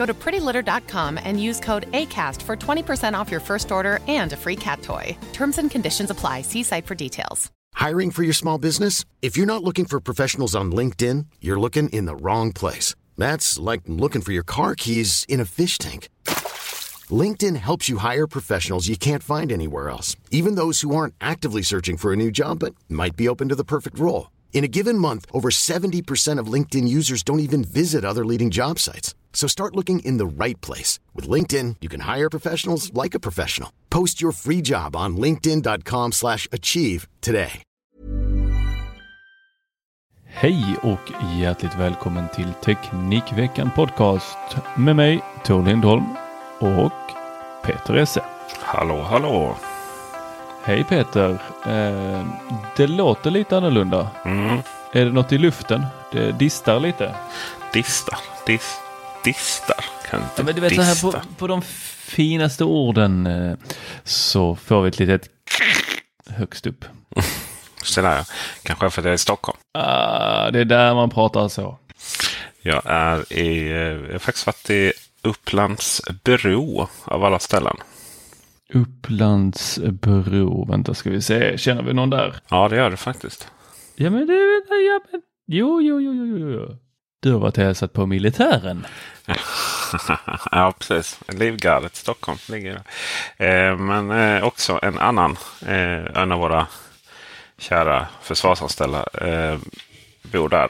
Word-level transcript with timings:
Go 0.00 0.06
to 0.06 0.14
prettylitter.com 0.14 1.18
and 1.22 1.38
use 1.38 1.60
code 1.60 1.84
ACAST 1.92 2.40
for 2.40 2.56
20% 2.56 3.12
off 3.12 3.30
your 3.30 3.38
first 3.38 3.70
order 3.70 3.98
and 4.08 4.32
a 4.32 4.36
free 4.36 4.56
cat 4.56 4.80
toy. 4.80 5.14
Terms 5.34 5.58
and 5.58 5.70
conditions 5.70 6.08
apply. 6.08 6.40
See 6.40 6.62
site 6.62 6.86
for 6.86 6.94
details. 6.94 7.50
Hiring 7.74 8.10
for 8.10 8.22
your 8.22 8.32
small 8.32 8.56
business? 8.56 9.04
If 9.20 9.36
you're 9.36 9.52
not 9.54 9.62
looking 9.62 9.84
for 9.84 10.00
professionals 10.00 10.54
on 10.54 10.72
LinkedIn, 10.72 11.26
you're 11.42 11.60
looking 11.60 11.90
in 11.90 12.06
the 12.06 12.16
wrong 12.16 12.50
place. 12.54 12.94
That's 13.18 13.58
like 13.58 13.82
looking 13.88 14.22
for 14.22 14.32
your 14.32 14.42
car 14.42 14.74
keys 14.74 15.26
in 15.28 15.38
a 15.38 15.44
fish 15.44 15.76
tank. 15.76 16.08
LinkedIn 17.22 17.56
helps 17.56 17.90
you 17.90 17.98
hire 17.98 18.26
professionals 18.26 18.88
you 18.88 18.96
can't 18.96 19.22
find 19.22 19.52
anywhere 19.52 19.90
else, 19.90 20.16
even 20.30 20.54
those 20.54 20.80
who 20.80 20.96
aren't 20.96 21.14
actively 21.20 21.62
searching 21.62 21.98
for 21.98 22.14
a 22.14 22.16
new 22.16 22.30
job 22.30 22.60
but 22.60 22.74
might 22.88 23.16
be 23.16 23.28
open 23.28 23.50
to 23.50 23.54
the 23.54 23.70
perfect 23.74 23.98
role. 23.98 24.30
In 24.54 24.64
a 24.64 24.74
given 24.78 24.96
month, 24.96 25.26
over 25.34 25.50
70% 25.50 26.38
of 26.38 26.52
LinkedIn 26.54 26.88
users 26.88 27.22
don't 27.22 27.46
even 27.48 27.62
visit 27.64 28.02
other 28.02 28.24
leading 28.24 28.50
job 28.50 28.78
sites. 28.78 29.14
So 29.32 29.48
start 29.48 29.74
looking 29.76 30.00
in 30.00 30.18
the 30.18 30.44
right 30.44 30.60
place. 30.60 31.00
With 31.14 31.30
LinkedIn, 31.30 31.76
you 31.80 31.88
can 31.88 32.00
hire 32.16 32.28
professionals 32.30 32.92
like 32.92 33.16
a 33.16 33.20
professional. 33.20 33.70
Post 33.88 34.20
your 34.22 34.32
free 34.32 34.60
job 34.62 34.94
on 34.96 35.16
linkedin.com 35.16 36.12
slash 36.12 36.46
achieve 36.52 37.08
today. 37.20 37.62
Hej 40.32 40.76
och 40.82 41.30
hjärtligt 41.38 41.74
välkommen 41.78 42.24
till 42.34 42.52
Teknikveckan 42.64 43.70
Podcast 43.76 44.38
med 44.76 44.96
mig 44.96 45.20
Tor 45.44 45.62
Lindholm 45.64 46.04
och 46.58 46.92
Peter 47.64 47.94
Esse. 47.94 48.24
Hallå, 48.60 49.02
hallå. 49.02 49.56
Hej 50.62 50.84
Peter! 50.84 51.30
Eh, 51.66 52.26
det 52.76 52.86
låter 52.86 53.30
lite 53.30 53.56
annorlunda. 53.56 54.10
Mm. 54.24 54.58
Är 54.92 55.04
det 55.04 55.12
något 55.12 55.32
i 55.32 55.38
luften? 55.38 55.82
Det 56.12 56.32
distar 56.32 56.80
lite. 56.80 57.14
Distar, 57.72 58.18
dis, 58.46 58.80
distar. 59.24 59.84
Kan 60.10 60.20
inte 60.22 60.32
Ja, 60.36 60.42
men 60.44 60.54
du 60.54 60.60
vet 60.60 60.74
så 60.74 60.82
här 60.82 61.02
på, 61.02 61.20
på 61.38 61.46
de 61.46 61.62
finaste 61.62 62.64
orden 62.64 63.26
eh, 63.26 63.56
så 64.04 64.56
får 64.56 64.82
vi 64.82 64.88
ett 64.88 64.98
litet 64.98 65.28
högst 66.28 66.66
upp. 66.66 66.84
Så 67.82 68.02
där, 68.02 68.16
ja. 68.16 68.24
Kanske 68.62 68.90
för 68.90 69.02
det 69.02 69.10
är 69.10 69.14
i 69.14 69.18
Stockholm. 69.18 69.58
Ah, 69.74 70.50
det 70.50 70.60
är 70.60 70.64
där 70.64 70.94
man 70.94 71.10
pratar 71.10 71.48
så. 71.48 71.78
Jag 72.62 72.82
är 72.84 73.32
i, 73.32 73.70
eh, 73.70 73.76
jag 73.76 74.12
har 74.12 74.18
faktiskt 74.18 74.46
varit 74.46 74.70
i 74.70 74.92
Upplands 75.22 76.02
Bro 76.24 76.88
av 77.04 77.24
alla 77.24 77.38
ställen. 77.38 77.76
Upplandsbro. 78.72 80.64
Vänta 80.64 80.94
ska 80.94 81.10
vi 81.10 81.22
se. 81.22 81.58
Känner 81.58 81.82
vi 81.82 81.92
någon 81.92 82.10
där? 82.10 82.34
Ja, 82.48 82.68
det 82.68 82.76
gör 82.76 82.90
det 82.90 82.96
faktiskt. 82.96 83.48
Ja 83.96 84.10
men 84.10 84.26
det, 84.26 84.32
ja 84.70 85.00
men. 85.12 85.22
Jo, 85.46 85.80
jo, 85.82 86.00
jo, 86.00 86.12
jo, 86.14 86.50
jo. 86.50 86.76
Du 87.22 87.32
har 87.32 87.38
varit 87.40 87.58
och 87.58 87.64
hälsat 87.64 87.92
på 87.92 88.06
militären. 88.06 88.86
ja, 90.50 90.74
precis. 90.78 91.20
Livgardet 91.28 91.96
Stockholm 91.96 92.38
ligger 92.48 92.82
där. 93.36 93.70
Eh, 93.70 93.76
men 93.76 94.10
eh, 94.10 94.44
också 94.44 94.78
en 94.82 94.98
annan, 94.98 95.36
eh, 95.66 96.22
en 96.22 96.32
av 96.32 96.38
våra 96.38 96.66
kära 97.58 98.06
försvarsanställda 98.22 99.06
eh, 99.14 99.58
bor 100.22 100.48
där. 100.48 100.68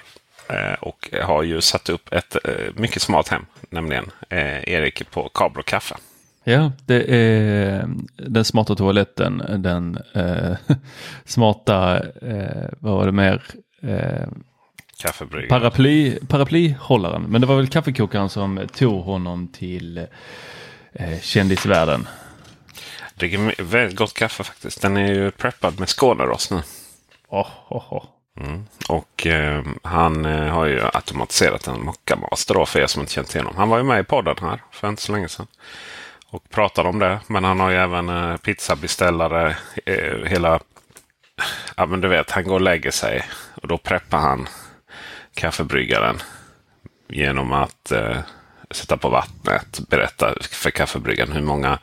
Eh, 0.49 0.75
och 0.81 1.11
har 1.23 1.43
ju 1.43 1.61
satt 1.61 1.89
upp 1.89 2.13
ett 2.13 2.37
eh, 2.45 2.75
mycket 2.75 3.03
smart 3.03 3.29
hem. 3.29 3.47
Nämligen 3.71 4.11
Erik 4.31 5.11
på 5.11 5.29
Kabel 5.29 5.59
och 5.59 5.67
Kaffe. 5.67 5.97
Ja, 6.45 6.73
det 6.87 7.15
är 7.15 7.89
den 8.17 8.45
smarta 8.45 8.75
toaletten, 8.75 9.43
den 9.59 9.99
smarta, 11.25 12.03
vad 12.79 12.97
var 12.97 13.07
det 13.07 13.13
mer? 13.13 13.43
Eh, 15.01 15.07
Kaffebryggare. 15.07 15.49
paraply, 15.61 16.19
paraplyhållaren. 16.29 17.23
Men 17.23 17.41
det 17.41 17.47
var 17.47 17.57
väl 17.57 17.69
kaffekokaren 17.69 18.29
som 18.29 18.69
tog 18.75 19.05
honom 19.05 19.49
till 19.49 20.07
eh, 20.93 21.21
kändisvärlden. 21.21 22.09
Dricker 23.15 23.63
väldigt 23.63 23.97
gott 23.99 24.15
kaffe 24.15 24.45
faktiskt. 24.45 24.83
Den 24.83 24.97
är 24.97 25.13
ju 25.13 25.31
preppad 25.31 25.81
med 25.81 25.89
Skånerost 25.89 26.51
nu. 26.51 26.63
Oh, 27.29 27.49
oh, 27.69 27.93
oh. 27.93 28.05
Mm. 28.41 28.67
Och 28.89 29.27
eh, 29.27 29.65
han 29.83 30.25
eh, 30.25 30.53
har 30.53 30.67
ju 30.67 30.81
automatiserat 30.93 31.67
en 31.67 31.85
mockamaster 31.85 32.55
då 32.55 32.67
för 32.67 32.81
er 32.81 32.87
som 32.87 33.01
inte 33.01 33.13
känt 33.13 33.29
till 33.29 33.41
honom. 33.41 33.57
Han 33.57 33.69
var 33.69 33.79
ju 33.79 33.85
med 33.85 34.01
i 34.01 34.05
podden 34.05 34.37
här 34.41 34.63
för 34.71 34.89
inte 34.89 35.03
så 35.03 35.13
länge 35.13 35.29
sedan. 35.29 35.47
Och 36.31 36.51
pratade 36.51 36.89
om 36.89 36.99
det. 36.99 37.21
Men 37.27 37.45
han 37.45 37.61
har 37.61 37.71
ju 37.71 37.77
även 37.77 38.09
eh, 38.09 38.37
pizzabeställare. 38.37 39.57
Eh, 39.87 40.25
hela... 40.27 40.61
Ja 41.77 41.87
men 41.87 42.01
du 42.01 42.09
vet, 42.09 42.31
han 42.31 42.45
går 42.45 42.55
och 42.55 42.61
lägger 42.61 42.91
sig. 42.91 43.23
Och 43.63 43.69
då 43.69 43.79
preppar 43.79 44.19
han 44.19 44.49
kaffebryggaren. 45.41 46.17
Genom 47.09 47.53
att 47.53 47.93
eh, 47.93 48.19
sätta 48.71 48.97
på 48.97 49.09
vattnet. 49.09 49.81
Berätta 49.89 50.35
för 50.51 50.71
kaffebryggaren 50.71 51.33
hur 51.33 51.43
många 51.43 51.79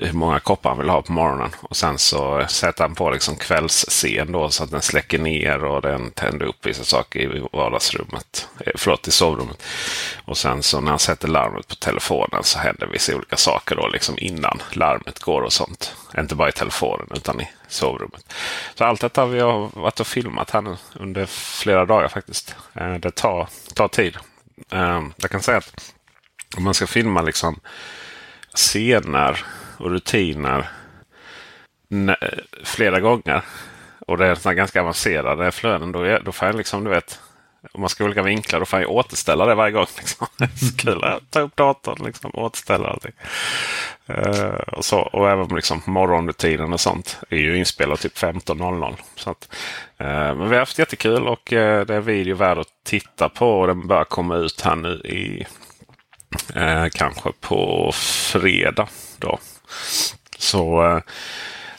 hur 0.00 0.12
många 0.12 0.40
koppar 0.40 0.70
han 0.70 0.78
vill 0.78 0.88
ha 0.88 1.02
på 1.02 1.12
morgonen. 1.12 1.50
Och 1.60 1.76
sen 1.76 1.98
så 1.98 2.44
sätter 2.48 2.84
han 2.84 2.94
på 2.94 3.10
liksom 3.10 3.36
kvällsscen 3.36 4.32
då 4.32 4.50
så 4.50 4.64
att 4.64 4.70
den 4.70 4.82
släcker 4.82 5.18
ner 5.18 5.64
och 5.64 5.82
den 5.82 6.10
tänder 6.10 6.46
upp 6.46 6.66
vissa 6.66 6.84
saker 6.84 7.20
i 7.36 7.46
vardagsrummet. 7.52 8.48
Eh, 8.60 8.72
förlåt, 8.76 9.08
i 9.08 9.10
sovrummet. 9.10 9.62
Och 10.24 10.36
sen 10.38 10.62
så 10.62 10.80
när 10.80 10.90
han 10.90 10.98
sätter 10.98 11.28
larmet 11.28 11.68
på 11.68 11.74
telefonen 11.74 12.44
så 12.44 12.58
händer 12.58 12.86
vissa 12.86 13.16
olika 13.16 13.36
saker 13.36 13.76
då 13.76 13.88
liksom 13.88 14.14
innan 14.18 14.62
larmet 14.72 15.18
går 15.18 15.42
och 15.42 15.52
sånt. 15.52 15.94
Inte 16.18 16.34
bara 16.34 16.48
i 16.48 16.52
telefonen 16.52 17.08
utan 17.14 17.40
i 17.40 17.48
sovrummet. 17.68 18.34
Så 18.74 18.84
allt 18.84 19.00
detta 19.00 19.20
har 19.20 19.28
vi 19.28 19.40
varit 19.80 20.00
och 20.00 20.06
filmat 20.06 20.50
här 20.50 20.60
nu 20.62 20.76
under 20.94 21.26
flera 21.26 21.84
dagar 21.84 22.08
faktiskt. 22.08 22.54
Eh, 22.74 22.94
Det 22.94 23.10
tar, 23.10 23.48
tar 23.74 23.88
tid. 23.88 24.16
Eh, 24.72 25.02
Jag 25.16 25.30
kan 25.30 25.42
säga 25.42 25.58
att 25.58 25.94
om 26.56 26.62
man 26.64 26.74
ska 26.74 26.86
filma 26.86 27.22
liksom 27.22 27.60
scener 28.54 29.44
och 29.78 29.90
rutiner 29.90 30.68
flera 32.64 33.00
gånger. 33.00 33.42
Och 34.06 34.18
det 34.18 34.26
är 34.26 34.34
sådana 34.34 34.54
ganska 34.54 34.80
avancerade 34.80 35.52
flöden. 35.52 35.92
Då, 35.92 36.02
är, 36.02 36.20
då 36.20 36.32
får 36.32 36.48
jag 36.48 36.56
liksom, 36.56 36.84
du 36.84 36.90
vet, 36.90 37.20
om 37.72 37.80
man 37.80 37.90
ska 37.90 38.04
ha 38.04 38.06
olika 38.06 38.22
vinklar, 38.22 38.60
då 38.60 38.66
får 38.66 38.80
jag 38.80 38.90
återställa 38.90 39.46
det 39.46 39.54
varje 39.54 39.72
gång. 39.72 39.86
Liksom. 39.96 40.26
Det 40.38 40.44
är 40.44 40.48
så 40.48 40.76
kul 40.76 41.04
att 41.04 41.30
ta 41.30 41.40
upp 41.40 41.56
datorn 41.56 42.06
liksom, 42.06 42.30
och 42.30 42.44
återställa 42.44 42.88
allting. 42.88 43.12
Uh, 44.10 44.60
och, 44.72 44.84
så, 44.84 44.98
och 44.98 45.30
även 45.30 45.56
liksom 45.56 45.82
morgonrutinen 45.86 46.72
och 46.72 46.80
sånt 46.80 47.20
är 47.30 47.36
ju 47.36 47.56
inspelat 47.56 48.00
typ 48.00 48.16
15.00. 48.16 48.96
Så 49.14 49.30
att, 49.30 49.48
uh, 50.00 50.06
men 50.06 50.48
vi 50.48 50.54
har 50.54 50.58
haft 50.58 50.78
jättekul 50.78 51.28
och 51.28 51.52
uh, 51.52 51.80
det 51.80 51.94
är 51.94 51.98
en 51.98 52.02
video 52.02 52.36
värd 52.36 52.58
att 52.58 52.68
titta 52.84 53.28
på. 53.28 53.60
Och 53.60 53.66
den 53.66 53.86
börjar 53.86 54.04
komma 54.04 54.36
ut 54.36 54.60
här 54.60 54.76
nu 54.76 54.94
i 55.04 55.46
kanske 56.92 57.32
på 57.40 57.90
fredag. 57.94 58.88
Då. 59.18 59.38
Så 60.38 60.86
eh, 60.86 61.02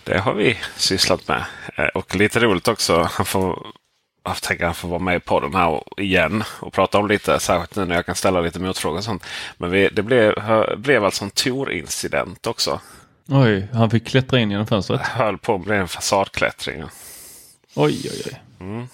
det 0.03 0.19
har 0.19 0.33
vi 0.33 0.57
sysslat 0.75 1.27
med. 1.27 1.44
Eh, 1.75 1.86
och 1.86 2.15
lite 2.15 2.39
roligt 2.39 2.68
också. 2.68 3.09
Han 3.12 3.25
får, 3.25 3.68
jag 4.24 4.41
tänker 4.41 4.65
han 4.65 4.75
får 4.75 4.88
vara 4.89 5.00
med 5.00 5.25
på 5.25 5.39
den 5.39 5.56
här 5.56 5.83
igen 5.97 6.44
och 6.59 6.74
prata 6.74 6.97
om 6.97 7.07
lite. 7.07 7.39
Särskilt 7.39 7.75
nu 7.75 7.86
när 7.86 7.95
jag 7.95 8.06
kan 8.06 8.15
ställa 8.15 8.41
lite 8.41 8.59
motfrågor 8.59 8.97
och 8.97 9.03
sånt. 9.03 9.25
Men 9.57 9.71
vi, 9.71 9.89
det 9.89 10.03
blev, 10.03 10.33
blev 10.77 11.06
alltså 11.06 11.24
en 11.24 11.31
Tor-incident 11.31 12.47
också. 12.47 12.80
Oj, 13.27 13.68
han 13.74 13.89
fick 13.89 14.07
klättra 14.07 14.39
in 14.39 14.51
genom 14.51 14.68
fönstret. 14.68 15.01
Höll 15.01 15.38
på 15.38 15.57
med 15.57 15.80
en 15.80 15.88
fasadklättring. 15.88 16.83
Oj, 17.75 18.09
oj, 18.12 18.21
oj. 18.25 18.39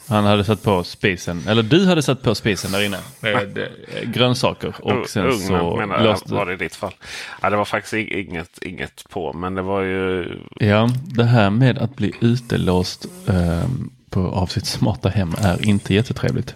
Han 0.08 0.24
hade 0.26 0.44
satt 0.44 0.64
på 0.64 0.84
spisen, 0.84 1.44
eller 1.48 1.64
du 1.64 1.86
hade 1.86 2.02
satt 2.02 2.22
på 2.24 2.36
spisen 2.36 2.72
där 2.72 2.82
inne 2.86 2.98
eh, 3.22 4.10
grönsaker 4.10 4.76
och 4.82 5.10
sen 5.10 5.26
Ugnen 5.26 5.48
så 5.48 5.76
menar 5.76 6.04
löste 6.04 6.34
var 6.34 6.46
det 6.46 6.54
i 6.54 6.56
ditt 6.56 6.76
fall. 6.76 6.94
Ja, 7.42 7.50
det 7.50 7.58
var 7.58 7.66
faktiskt 7.66 7.94
ing- 7.94 8.14
inget, 8.30 8.64
inget 8.64 9.10
på, 9.10 9.34
men 9.34 9.56
det 9.56 9.62
var 9.62 9.82
ju... 9.82 10.28
Ja, 10.60 10.90
det 11.04 11.24
här 11.24 11.50
med 11.50 11.78
att 11.78 11.96
bli 11.96 12.14
utelåst 12.22 13.06
ehm, 13.28 13.90
på, 14.10 14.20
av 14.28 14.48
sitt 14.48 14.66
smarta 14.66 15.10
hem 15.10 15.34
är 15.42 15.66
inte 15.66 15.94
jättetrevligt. 15.94 16.50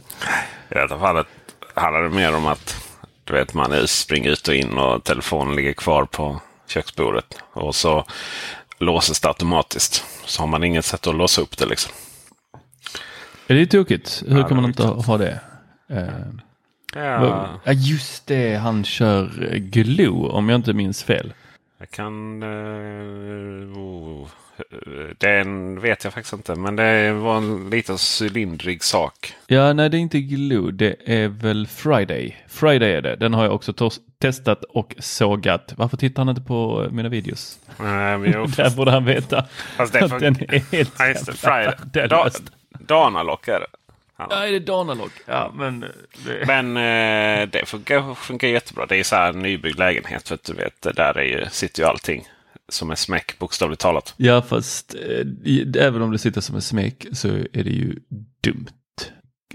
I 0.72 0.74
detta 0.74 1.00
fallet 1.00 1.28
handlar 1.74 2.04
det 2.04 2.10
mer 2.10 2.36
om 2.36 2.48
att 2.48 2.76
du 3.24 3.34
vet, 3.34 3.54
man 3.54 3.88
springer 3.88 4.30
ut 4.30 4.48
och 4.48 4.54
in 4.56 4.78
och 4.78 5.04
telefonen 5.04 5.56
ligger 5.56 5.74
kvar 5.74 6.06
på 6.06 6.42
köksbordet. 6.68 7.26
Och 7.54 7.76
så 7.76 8.06
låses 8.80 9.20
det 9.20 9.28
automatiskt. 9.28 10.04
Så 10.26 10.42
har 10.42 10.48
man 10.48 10.64
inget 10.64 10.86
sätt 10.86 11.08
att 11.08 11.16
låsa 11.16 11.42
upp 11.42 11.58
det 11.58 11.66
liksom. 11.66 11.92
Är 13.50 13.56
det 13.56 13.66
tokigt? 13.66 14.24
Hur 14.28 14.38
Ja, 14.38 14.48
kan 14.48 14.58
man 14.58 14.66
inte 14.66 14.84
ha 14.84 15.18
det? 15.18 15.40
Ehm, 15.90 16.42
Ja, 16.96 17.60
Ja, 17.64 17.72
just 17.74 18.28
det. 18.28 18.56
Han 18.56 18.84
kör 18.84 19.50
eh, 19.54 19.58
Glue 19.58 20.30
om 20.30 20.50
jag 20.50 20.56
inte 20.60 20.74
minns 20.74 21.04
fel. 21.04 21.34
jag 21.80 21.92
kan... 21.92 22.44
Uh, 22.44 23.78
oh, 23.78 24.28
den 25.18 25.80
vet 25.82 26.04
jag 26.04 26.14
faktiskt 26.14 26.34
inte. 26.34 26.56
Men 26.56 26.76
det 26.76 27.14
var 27.14 27.38
en 27.38 27.70
liten 27.70 27.98
cylindrig 28.22 28.84
sak. 28.84 29.34
Ja, 29.48 29.74
nej 29.74 29.90
det 29.90 29.98
är 29.98 30.00
inte 30.00 30.20
Glue. 30.20 30.72
Det 30.72 30.96
är 31.06 31.28
väl 31.28 31.68
Friday. 31.68 32.38
Friday 32.48 32.92
är 32.94 33.02
det. 33.02 33.16
Den 33.16 33.34
har 33.34 33.44
jag 33.44 33.54
också 33.56 33.74
testat 34.22 34.64
och 34.64 34.96
sågat. 35.00 35.74
Varför 35.76 35.98
tittar 35.98 36.22
han 36.22 36.30
inte 36.30 36.42
på 36.42 36.84
eh, 36.86 36.92
mina 36.92 37.10
videos? 37.10 37.60
Nej, 37.80 38.18
men 38.18 38.32
jo, 38.36 38.46
Där 38.58 38.76
borde 38.76 38.92
han 38.92 39.06
veta. 39.06 39.46
Fast 39.78 39.94
det 39.94 40.06
att 40.06 40.10
den 40.20 40.36
är 40.36 40.72
helt 40.72 40.94
Ja, 41.00 41.14
Friday. 41.34 42.30
Danalock 42.80 43.48
är 43.48 43.60
det. 43.60 43.68
Ja, 44.18 44.46
är 44.48 44.52
det 44.52 44.60
Danalog? 44.60 45.10
Ja, 45.26 45.52
men... 45.56 45.84
eh, 45.84 45.90
Det... 46.26 46.48
Men 46.48 46.78
eh, 46.78 47.50
det 47.52 47.66
funkar, 47.66 48.14
funkar 48.16 48.48
jättebra. 48.48 48.86
Det 48.86 48.96
är 49.00 49.04
så 49.04 49.16
här 49.16 49.30
en 49.34 49.40
nybyggd 49.40 49.80
lägenhet. 49.80 50.28
För 50.28 50.36
att 50.36 50.44
du 50.44 50.54
vet, 50.54 50.82
där 50.82 51.18
är 51.18 51.24
ju, 51.24 51.46
sitter 51.50 51.82
ju 51.84 51.90
allting 51.90 52.24
som 52.70 52.92
är 52.92 52.96
smäck 52.96 53.40
bokstavligt 53.40 53.82
talat. 53.82 54.14
Ja, 54.18 54.42
fast 54.42 54.96
eh, 54.96 55.84
även 55.86 56.02
om 56.02 56.12
det 56.12 56.18
sitter 56.18 56.42
som 56.42 56.56
en 56.56 56.62
smek 56.62 57.06
så 57.14 57.28
är 57.28 57.64
det 57.64 57.70
ju 57.70 57.96
dumt. 58.44 58.68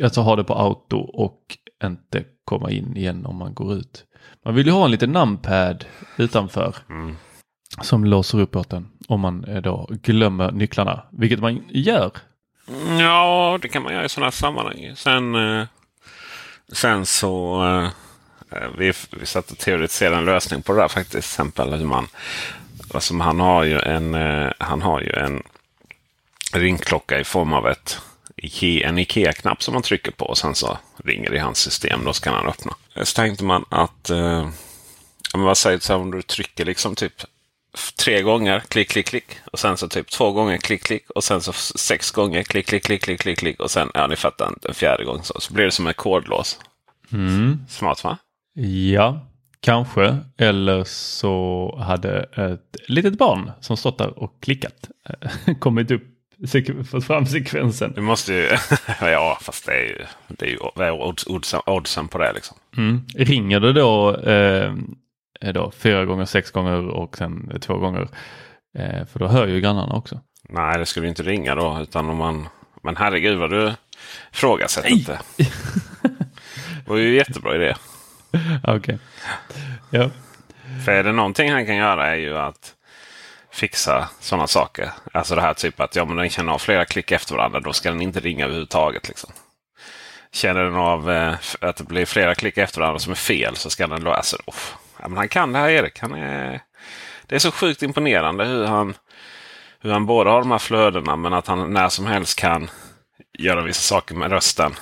Alltså 0.03 0.21
ha 0.21 0.37
det 0.37 0.45
på 0.45 0.55
auto 0.55 0.97
och 0.99 1.41
inte 1.85 2.25
komma 2.45 2.71
in 2.71 2.97
igen 2.97 3.27
om 3.27 3.37
man 3.37 3.55
går 3.55 3.75
ut. 3.75 4.05
Man 4.45 4.55
vill 4.55 4.67
ju 4.67 4.73
ha 4.73 4.85
en 4.85 4.91
liten 4.91 5.13
numpad 5.13 5.85
utanför 6.17 6.77
Mm. 6.91 7.17
som 7.83 8.05
låser 8.05 8.41
upp 8.41 8.57
åt 8.57 8.71
den 8.71 8.89
om 9.09 9.21
man 9.21 9.45
eh, 9.45 9.63
då 9.63 9.89
glömmer 10.03 10.53
nycklarna, 10.53 11.03
vilket 11.13 11.41
man 11.41 11.65
gör. 11.69 12.11
Ja, 12.99 13.59
det 13.63 13.69
kan 13.69 13.83
man 13.83 13.93
göra 13.93 14.05
i 14.05 14.09
sådana 14.09 14.27
här 14.27 14.31
sammanhang. 14.31 14.93
Sen, 14.97 15.35
eh, 15.35 15.67
sen 16.73 17.07
så... 17.07 17.65
Eh, 17.65 17.85
eh 18.59 18.69
vi, 18.79 18.93
vi 19.11 19.27
satt 19.27 19.51
och 19.51 19.59
teoretiserade 19.59 20.17
en 20.17 20.25
lösning 20.25 20.63
på 20.63 20.73
det 20.73 20.81
där 20.81 20.89
faktiskt. 20.89 21.11
Till 21.11 21.19
exempel 21.19 21.75
hur 21.75 21.87
man... 21.87 22.09
Alltså, 22.95 23.15
han 23.15 23.41
har 23.41 23.65
ju 23.65 23.81
en, 23.81 24.15
eh, 24.15 24.53
han 24.59 24.83
har 24.83 25.01
ju 25.01 25.13
en 25.13 25.43
ringklocka 26.53 27.21
i 27.21 27.25
form 27.25 27.53
av 27.53 27.69
ett 27.69 28.01
en 28.63 28.99
Ikea-knapp 28.99 29.63
som 29.63 29.75
man 29.75 29.83
trycker 29.83 30.11
på 30.11 30.27
och 30.27 30.39
sen 30.39 30.55
så 30.55 30.79
ringer 31.05 31.31
det 31.31 31.37
i 31.37 31.41
hans 31.41 31.59
system. 31.59 32.05
Då 32.05 32.13
ska 32.13 32.31
han 32.31 32.47
öppna. 32.47 32.75
Så 33.03 33.17
tänkte 33.17 33.45
man 33.45 33.65
att... 33.69 34.11
Eh, 34.11 34.49
men 35.35 35.43
vad 35.43 35.59
säger 35.59 35.77
du 35.77 35.81
så 35.81 35.93
här, 35.93 36.01
om 36.01 36.11
du 36.11 36.23
trycker 36.23 36.65
liksom 36.65 36.95
typ 36.95 37.25
tre 38.05 38.23
gånger, 38.23 38.61
klick, 38.61 38.91
klick, 38.91 39.07
klick. 39.07 39.27
Och 39.53 39.59
sen 39.59 39.77
så 39.77 39.89
typ 39.89 40.11
två 40.11 40.33
gånger, 40.33 40.57
klick, 40.57 40.83
klick. 40.83 41.11
Och 41.11 41.25
sen 41.25 41.41
så 41.41 41.53
sex 41.53 42.11
gånger, 42.11 42.43
klick, 42.43 42.67
klick, 42.67 42.85
klick, 42.85 43.03
klick, 43.03 43.21
klick, 43.21 43.39
klick. 43.39 43.61
Och 43.61 43.71
sen, 43.71 43.91
ja 43.95 44.07
ni 44.07 44.17
fattar, 44.17 44.53
en 44.69 44.75
fjärde 44.75 45.05
gång 45.05 45.23
så, 45.23 45.41
så 45.41 45.55
blir 45.55 45.65
det 45.65 45.71
som 45.71 45.87
en 45.87 45.95
kodlås. 45.95 46.59
Smart 47.69 48.05
va? 48.05 48.19
Ja, 48.93 49.27
kanske. 49.61 50.19
Eller 50.39 50.85
så 50.85 51.79
hade 51.83 52.23
ett 52.23 52.77
litet 52.87 53.19
barn 53.19 53.51
som 53.61 53.77
stått 53.77 53.99
där 53.99 54.19
och 54.19 54.43
klickat 54.43 54.91
eh, 55.09 55.55
kommit 55.59 55.91
upp, 55.91 56.03
fått 56.91 57.07
fram 57.07 57.27
sekvensen. 57.27 57.93
Du 57.95 58.01
måste 58.01 58.33
ju, 58.33 58.49
ja 59.01 59.39
fast 59.43 59.67
det 59.67 59.73
är 59.73 59.85
ju, 59.85 60.05
det 60.29 60.47
är 60.47 60.91
ju 60.91 60.93
oddsen, 61.27 61.61
oddsen 61.67 62.09
på 62.09 62.19
det 62.19 62.33
liksom. 62.33 62.57
Mm. 62.77 63.07
Ringer 63.15 63.61
det 63.61 63.73
då, 63.73 64.17
eh, 64.17 64.75
då 65.53 65.71
fyra 65.71 66.05
gånger, 66.05 66.25
sex 66.25 66.51
gånger 66.51 66.89
och 66.89 67.17
sen 67.17 67.59
två 67.61 67.79
gånger. 67.79 68.09
Eh, 68.79 69.07
för 69.07 69.19
då 69.19 69.27
hör 69.27 69.47
ju 69.47 69.61
grannarna 69.61 69.95
också. 69.95 70.21
Nej, 70.49 70.79
det 70.79 70.87
skulle 70.87 71.09
inte 71.09 71.23
ringa 71.23 71.55
då. 71.55 71.79
Utan 71.83 72.11
om 72.11 72.17
man, 72.17 72.49
men 72.83 72.97
herregud 72.97 73.39
vad 73.39 73.51
du 73.51 73.73
ifrågasätter 74.33 74.89
inte. 74.89 75.21
Det 76.85 76.91
var 76.91 76.97
ju 76.97 77.15
jättebra 77.15 77.55
idé. 77.55 77.75
Okej. 78.65 78.99
Ja. 79.91 80.11
För 80.85 80.93
är 80.93 81.05
det 81.05 81.13
någonting 81.13 81.53
han 81.53 81.67
kan 81.67 81.77
göra 81.77 82.07
är 82.07 82.17
ju 82.17 82.39
att 82.39 82.75
fixa 83.53 84.09
sådana 84.21 84.47
saker. 84.47 84.91
Alltså 85.13 85.35
det 85.35 85.41
här 85.41 85.55
typ 85.55 85.81
att 85.81 85.97
ja, 85.97 86.05
men 86.05 86.17
den 86.17 86.31
känner 86.31 86.53
av 86.53 86.59
flera 86.59 86.85
klick 86.85 87.13
efter 87.13 87.35
varandra. 87.35 87.61
Då 87.61 87.73
ska 87.73 87.91
den 87.91 88.03
inte 88.03 88.21
ringa 88.21 88.45
överhuvudtaget. 88.45 89.09
Liksom. 89.09 89.31
Känner 90.33 90.65
den 90.65 90.77
av 90.77 91.11
eh, 91.11 91.35
att 91.61 91.77
det 91.77 91.85
blir 91.85 92.07
flera 92.07 92.35
klick 92.35 92.59
efter 92.59 92.81
varandra 92.81 92.99
som 92.99 93.11
är 93.11 93.17
fel 93.17 93.57
så 93.57 93.71
ska 93.71 93.87
den 93.87 94.05
då... 94.05 94.11
Alltså, 94.11 94.37
oh, 94.47 94.55
ja, 95.05 95.09
men 95.09 95.17
han 95.17 95.29
kan 95.29 95.53
det 95.53 95.59
här 95.59 95.69
Erik. 95.69 95.99
Han 95.99 96.15
är, 96.15 96.61
det 97.27 97.35
är 97.35 97.39
så 97.39 97.51
sjukt 97.51 97.83
imponerande 97.83 98.45
hur 98.45 98.65
han, 98.65 98.95
hur 99.81 99.93
han 99.93 100.07
både 100.07 100.31
har 100.31 100.41
de 100.41 100.51
här 100.51 100.59
flödena 100.59 101.17
men 101.17 101.33
att 101.33 101.47
han 101.47 101.73
när 101.73 101.89
som 101.89 102.07
helst 102.07 102.39
kan 102.39 102.71
göra 103.39 103.63
vissa 103.63 103.81
saker 103.81 104.15
med 104.15 104.31
rösten. 104.31 104.75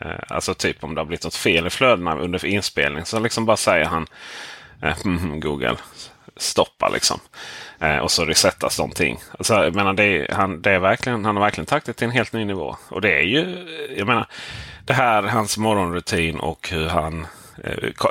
Eh, 0.00 0.18
alltså 0.28 0.54
typ 0.54 0.84
om 0.84 0.94
det 0.94 1.00
har 1.00 1.06
blivit 1.06 1.24
något 1.24 1.34
fel 1.34 1.66
i 1.66 1.70
flödena 1.70 2.16
under 2.16 2.46
inspelning 2.46 3.04
så 3.04 3.20
liksom 3.20 3.46
bara 3.46 3.56
säger 3.56 3.84
han 3.84 4.06
eh, 4.82 4.96
mm, 5.04 5.18
mm, 5.18 5.40
Google 5.40 5.76
stoppa 6.36 6.88
liksom. 6.88 7.20
Eh, 7.80 7.98
och 7.98 8.10
så 8.10 8.24
resetas 8.24 8.78
någonting. 8.78 9.18
Alltså, 9.38 9.54
jag 9.54 9.74
menar, 9.74 9.92
det 9.92 10.04
är, 10.04 10.34
han, 10.34 10.62
det 10.62 10.70
är 10.70 10.78
verkligen, 10.78 11.24
han 11.24 11.36
har 11.36 11.44
verkligen 11.44 11.66
tagit 11.66 11.84
det 11.84 11.92
till 11.92 12.04
en 12.04 12.14
helt 12.14 12.32
ny 12.32 12.44
nivå. 12.44 12.76
Och 12.88 13.00
det 13.00 13.18
är 13.18 13.22
ju, 13.22 13.66
jag 13.96 14.06
menar, 14.06 14.26
det 14.84 14.94
här 14.94 15.22
hans 15.22 15.58
morgonrutin 15.58 16.40
och 16.40 16.68
hur 16.68 16.88
han 16.88 17.26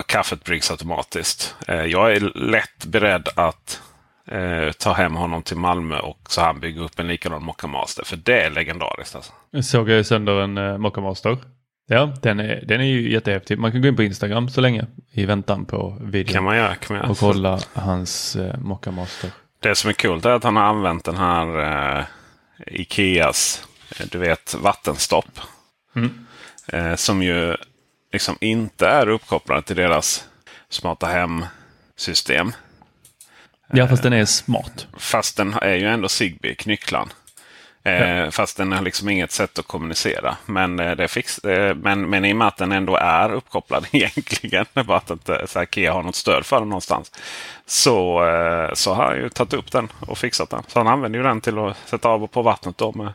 kaffet 0.08 0.44
bryggs 0.44 0.72
automatiskt. 0.72 1.56
Eh, 1.68 1.86
jag 1.86 2.12
är 2.12 2.20
lätt 2.36 2.86
beredd 2.86 3.30
att 3.36 3.82
eh, 4.28 4.72
ta 4.72 4.94
hem 4.94 5.16
honom 5.16 5.44
till 5.44 5.58
Malmö 5.58 6.00
och 6.00 6.20
så 6.30 6.42
han 6.42 6.60
bygger 6.60 6.82
upp 6.82 7.00
en 7.00 7.08
likadan 7.08 7.44
Mocca 7.44 7.68
Master. 7.68 8.04
För 8.06 8.18
det 8.18 8.42
är 8.42 8.50
legendariskt. 8.50 9.16
Alltså. 9.16 9.34
Jag 9.52 9.66
såg 9.66 9.90
jag 9.90 10.06
sönder 10.06 10.42
en 10.42 10.58
uh, 10.58 10.78
Mocca 10.78 11.02
Master. 11.02 11.38
Ja, 11.88 12.14
den 12.22 12.40
är, 12.40 12.64
den 12.66 12.82
är 12.82 12.86
ju 12.86 13.12
jättehäftig. 13.12 13.60
Man 13.60 13.72
kan 13.72 13.82
gå 13.82 13.88
in 13.88 13.96
på 13.96 14.04
Instagram 14.04 14.50
så 14.50 14.62
länge 14.62 14.86
i 15.12 15.26
väntan 15.26 15.66
på 15.66 15.98
videon. 16.02 16.34
Kan 16.34 16.44
man 16.44 16.58
göra. 16.58 16.76
Kan 16.76 16.96
man 16.96 17.04
göra. 17.04 17.12
Och 17.12 17.18
kolla 17.18 17.60
hans 17.74 18.36
uh, 18.36 18.58
Mocca 18.58 18.92
Master. 18.92 19.30
Det 19.60 19.76
som 19.76 19.90
är 19.90 19.94
coolt 19.94 20.26
är 20.26 20.30
att 20.30 20.44
han 20.44 20.56
har 20.56 20.64
använt 20.64 21.06
den 21.06 21.18
här 21.18 21.60
eh, 22.00 22.06
Ikeas 22.68 23.68
eh, 24.00 24.06
du 24.12 24.18
vet, 24.18 24.56
vattenstopp. 24.56 25.40
Eh, 26.68 26.96
som 26.96 27.24
ju 27.24 27.56
liksom 28.14 28.38
inte 28.42 28.88
är 28.88 29.10
uppkopplad 29.10 29.66
till 29.66 29.76
deras 29.76 30.28
smarta 30.70 31.08
hem-system. 31.08 32.54
Ja, 33.68 33.88
fast 33.88 34.04
den 34.04 34.14
är 34.14 34.26
smart. 34.26 34.88
Fast 34.98 35.38
den 35.38 35.54
är 35.54 35.76
ju 35.76 35.88
ändå 35.88 36.08
Zigbee-knycklan. 36.08 37.10
Eh, 37.86 38.30
Fast 38.30 38.58
den 38.58 38.72
har 38.72 38.82
liksom 38.82 39.10
inget 39.10 39.32
sätt 39.32 39.60
att 39.60 39.68
kommunicera. 39.68 40.38
Men, 40.46 40.80
eh, 40.80 40.96
det 40.96 41.08
fix, 41.08 41.40
eh, 41.40 41.76
men, 41.76 42.10
men 42.10 42.26
i 42.26 42.34
och 42.34 42.38
med 42.38 42.48
att 42.48 42.58
den 42.58 42.72
ändå 42.72 42.96
är 42.96 43.34
uppkopplad 43.34 43.86
egentligen. 43.92 44.66
Bara 44.74 44.98
att 44.98 45.10
inte 45.10 45.46
Ikea 45.56 45.94
har 45.94 46.04
något 46.04 46.16
stöd 46.16 46.46
för 46.46 46.60
den 46.60 46.70
någonstans. 46.70 47.12
Så, 47.66 48.22
så 48.74 48.94
har 48.94 49.06
han 49.06 49.16
ju 49.16 49.30
tagit 49.30 49.54
upp 49.54 49.72
den 49.72 49.92
och 50.00 50.18
fixat 50.18 50.50
den. 50.50 50.64
Så 50.68 50.80
han 50.80 50.88
använder 50.88 51.20
ju 51.20 51.24
den 51.24 51.42
till 51.42 51.60
att 51.60 51.78
sätta 51.86 52.10
av 52.10 52.24
och 52.24 52.32
på 52.32 52.42
vattnet 52.42 52.78
då 52.78 52.92
med, 52.92 53.14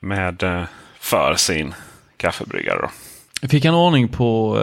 med, 0.00 0.66
för 0.98 1.34
sin 1.34 1.74
kaffebryggare. 2.16 2.78
Då. 2.82 2.88
Fick 3.42 3.64
han 3.64 3.74
ordning 3.74 4.08
på 4.08 4.58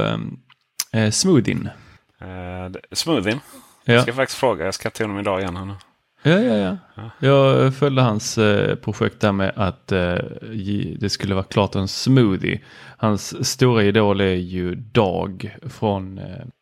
eh, 0.91 1.03
eh, 1.03 1.11
smoothien? 1.11 1.69
Eh, 2.21 2.79
smoothien. 2.91 3.39
Ja. 3.85 3.93
Jag 3.93 4.03
ska 4.03 4.13
faktiskt 4.13 4.39
fråga. 4.39 4.65
Jag 4.65 4.73
ska 4.73 4.89
till 4.89 5.05
honom 5.05 5.19
idag 5.19 5.39
igen. 5.41 5.55
här. 5.55 5.75
Ja, 6.25 6.39
ja, 6.39 6.77
ja. 6.95 7.09
Jag 7.19 7.75
följde 7.75 8.01
hans 8.01 8.37
eh, 8.37 8.75
projekt 8.75 9.19
där 9.19 9.31
med 9.31 9.53
att 9.55 9.91
eh, 9.91 10.15
det 10.99 11.09
skulle 11.09 11.35
vara 11.35 11.43
klart 11.43 11.75
en 11.75 11.87
smoothie. 11.87 12.61
Hans 12.97 13.47
stora 13.47 13.83
idol 13.83 14.21
är 14.21 14.35
ju 14.35 14.75
Dag 14.75 15.57
från, 15.61 16.19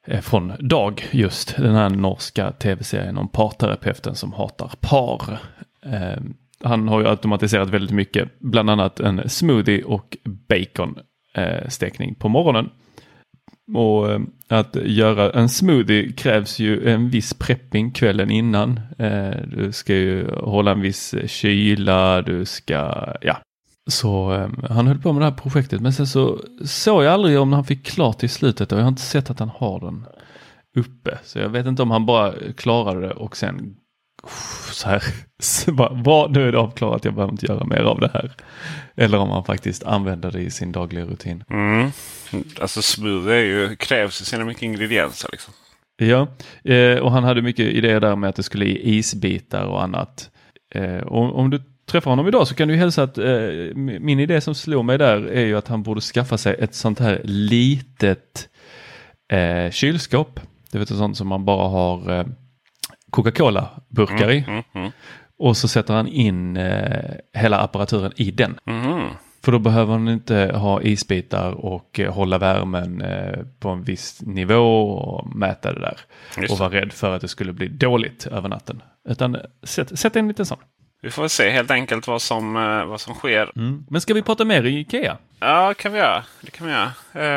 eh, 0.08 0.22
från 0.22 0.54
Dag 0.60 1.08
just. 1.12 1.56
Den 1.58 1.76
här 1.76 1.90
norska 1.90 2.52
tv-serien 2.52 3.18
om 3.18 3.28
parterapeuten 3.28 4.16
som 4.16 4.34
hatar 4.34 4.72
par. 4.80 5.40
Eh, 5.86 6.22
han 6.64 6.88
har 6.88 7.00
ju 7.00 7.08
automatiserat 7.08 7.70
väldigt 7.70 7.96
mycket, 7.96 8.40
bland 8.40 8.70
annat 8.70 9.00
en 9.00 9.30
smoothie 9.30 9.84
och 9.84 10.18
bacon 10.24 10.96
eh, 10.98 11.04
Eh, 11.34 11.68
stekning 11.70 12.16
på 12.16 12.30
morgonen. 12.30 12.70
Och 13.74 14.12
eh, 14.12 14.20
att 14.48 14.76
göra 14.76 15.32
en 15.32 15.50
smoothie 15.50 16.12
krävs 16.12 16.60
ju 16.60 16.90
en 16.90 17.10
viss 17.10 17.34
prepping 17.34 17.92
kvällen 17.92 18.32
innan. 18.32 18.80
Eh, 19.00 19.36
Du 19.48 19.72
ska 19.72 19.94
ju 19.94 20.32
hålla 20.32 20.72
en 20.72 20.82
viss 20.82 21.16
kyla, 21.28 22.22
du 22.22 22.46
ska, 22.46 23.14
ja. 23.22 23.38
Så 23.90 24.34
eh, 24.34 24.50
han 24.70 24.88
höll 24.88 25.02
på 25.02 25.14
med 25.14 25.22
det 25.22 25.26
här 25.26 25.38
projektet 25.38 25.82
men 25.82 25.94
sen 25.94 26.08
så 26.08 26.40
såg 26.66 27.04
jag 27.04 27.14
aldrig 27.14 27.40
om 27.40 27.54
han 27.54 27.66
fick 27.66 27.86
klart 27.86 28.24
i 28.24 28.28
slutet 28.28 28.72
och 28.72 28.78
jag 28.78 28.84
har 28.84 28.90
inte 28.90 29.02
sett 29.02 29.30
att 29.30 29.40
han 29.40 29.52
har 29.56 29.80
den 29.80 30.06
uppe. 30.78 31.20
Så 31.24 31.40
jag 31.40 31.50
vet 31.50 31.66
inte 31.66 31.82
om 31.82 31.92
han 31.92 32.06
bara 32.06 32.34
klarade 32.58 33.08
det 33.08 33.14
och 33.14 33.38
sen 33.38 33.76
så 34.72 34.90
här, 34.90 35.04
så 35.40 35.72
bara, 35.72 35.90
vad, 35.94 36.32
nu 36.32 36.48
är 36.48 36.52
det 36.52 36.60
avklarat, 36.60 37.06
jag 37.06 37.14
behöver 37.14 37.34
inte 37.34 37.46
göra 37.46 37.66
mer 37.66 37.82
av 37.82 38.00
det 38.00 38.12
här. 38.14 38.32
Eller 38.96 39.18
om 39.18 39.30
han 39.30 39.44
faktiskt 39.44 39.84
använder 39.84 40.32
det 40.32 40.42
i 40.42 40.52
sin 40.52 40.72
dagliga 40.72 41.06
rutin. 41.06 41.44
Mm. 41.50 41.92
Alltså 42.62 42.82
smoothie 42.82 43.36
är 43.36 43.44
ju, 43.44 43.76
krävs 43.76 44.22
ju 44.22 44.26
sina 44.26 44.46
mycket 44.46 44.64
ingredienser. 44.64 45.30
Liksom. 45.32 45.54
Ja, 45.98 46.28
eh, 46.74 47.00
och 47.00 47.12
han 47.12 47.24
hade 47.24 47.42
mycket 47.42 47.66
idéer 47.66 48.00
där 48.00 48.16
med 48.16 48.30
att 48.30 48.36
det 48.36 48.44
skulle 48.44 48.66
i 48.66 48.98
isbitar 48.98 49.64
och 49.66 49.84
annat. 49.84 50.30
Eh, 50.76 50.98
och 50.98 51.40
om 51.40 51.50
du 51.50 51.64
träffar 51.86 52.12
honom 52.12 52.28
idag 52.28 52.48
så 52.48 52.56
kan 52.56 52.68
du 52.68 52.76
hälsa 52.76 53.04
att 53.04 53.18
eh, 53.18 53.76
min 53.76 54.20
idé 54.20 54.42
som 54.42 54.56
slår 54.56 54.84
mig 54.84 54.98
där 54.98 55.28
är 55.28 55.46
ju 55.46 55.58
att 55.58 55.68
han 55.68 55.84
borde 55.84 56.02
skaffa 56.02 56.38
sig 56.38 56.56
ett 56.60 56.76
sånt 56.76 57.00
här 57.00 57.22
litet 57.24 58.50
eh, 59.34 59.72
kylskåp. 59.72 60.40
Du 60.72 60.80
vet 60.80 60.92
ett 60.92 60.98
sånt 60.98 61.18
som 61.18 61.28
man 61.28 61.46
bara 61.46 61.68
har 61.68 62.26
Coca-Cola-burkar 63.12 64.32
i. 64.32 64.38
Mm, 64.38 64.50
mm, 64.50 64.64
mm. 64.74 64.92
Och 65.38 65.58
så 65.58 65.68
sätter 65.68 65.94
han 65.94 66.08
in 66.08 66.58
eh, 66.58 67.12
hela 67.34 67.60
apparaturen 67.60 68.12
i 68.16 68.32
den. 68.32 68.60
Mhm. 68.66 69.08
För 69.44 69.52
då 69.52 69.60
behöver 69.60 69.94
han 69.94 70.10
inte 70.10 70.52
ha 70.56 70.82
isbitar 70.82 71.52
och 71.52 72.00
eh, 72.00 72.14
hålla 72.14 72.38
värmen 72.38 73.02
eh, 73.02 73.40
på 73.60 73.70
en 73.70 73.84
viss 73.84 74.22
nivå 74.22 74.92
och 74.92 75.36
mäta 75.36 75.74
det 75.74 75.80
där. 75.80 75.98
Just 76.38 76.54
och 76.54 76.60
vara 76.60 76.70
rädd 76.70 76.94
för 76.94 77.16
att 77.16 77.22
det 77.22 77.28
skulle 77.28 77.54
bli 77.54 77.68
dåligt 77.68 78.28
över 78.28 78.50
natten. 78.50 78.82
Utan 79.10 79.36
eh, 79.36 79.42
sätt, 79.64 80.00
sätt 80.00 80.16
en 80.16 80.28
liten 80.28 80.46
sån. 80.46 80.58
Vi 81.04 81.12
får 81.12 81.28
se 81.28 81.50
helt 81.50 81.72
enkelt 81.72 82.08
vad 82.08 82.22
som, 82.22 82.56
eh, 82.58 82.86
vad 82.86 83.02
som 83.02 83.14
sker. 83.16 83.52
Mm. 83.56 83.86
Men 83.90 84.02
ska 84.02 84.14
vi 84.14 84.22
prata 84.22 84.46
mer 84.46 84.64
i 84.64 84.80
Ikea? 84.80 85.18
Ja, 85.40 85.74
kan 85.74 85.92
vi 85.94 86.00
göra. 86.00 86.24
det 86.42 86.52
kan 86.52 86.68
vi 86.68 86.74
göra. 86.74 86.92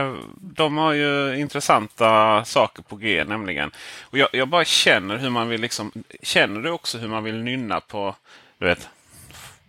Eh, 0.06 0.14
De 0.36 0.76
har 0.76 0.92
ju 0.92 1.36
intressanta 1.40 2.44
saker 2.44 2.82
på 2.82 2.96
G 2.96 3.24
nämligen. 3.28 3.70
Och 4.02 4.18
jag, 4.18 4.28
jag 4.32 4.48
bara 4.48 4.64
känner 4.64 5.16
hur 5.16 5.30
man 5.30 5.48
vill 5.48 5.60
liksom. 5.60 5.92
Känner 6.22 6.60
du 6.60 6.70
också 6.70 6.98
hur 6.98 7.08
man 7.08 7.24
vill 7.24 7.42
nynna 7.42 7.80
på 7.80 8.14
du 8.58 8.64
vet. 8.66 8.88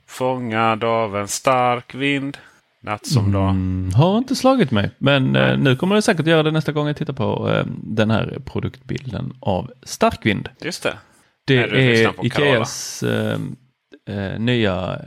Fångad 0.08 0.84
av 0.84 1.18
en 1.18 1.28
stark 1.28 1.96
vind. 1.96 2.38
Natt 2.80 3.08
som 3.08 3.32
dag. 3.32 3.50
Mm, 3.50 3.94
har 3.94 4.18
inte 4.18 4.36
slagit 4.36 4.72
mig. 4.72 4.92
Men 4.98 5.36
eh, 5.36 5.58
nu 5.58 5.75
kommer 5.75 5.96
det 5.96 6.02
säkert 6.02 6.28
göra 6.28 6.44
det 6.44 6.52
nästa 6.52 6.72
gång 6.72 6.88
jag 6.88 6.98
tittar 6.98 7.14
på 7.14 7.50
eh, 7.52 7.66
den 7.84 8.12
här 8.12 8.38
produktbilden 8.46 9.34
av 9.40 9.72
starkvind. 9.84 10.50
Just 10.62 10.84
det. 10.84 10.98
Det 11.46 11.68
på 11.68 11.75
är 11.75 12.25
Ikeas 12.25 13.04
eh, 13.04 13.40
eh, 14.05 14.39
nya 14.39 15.00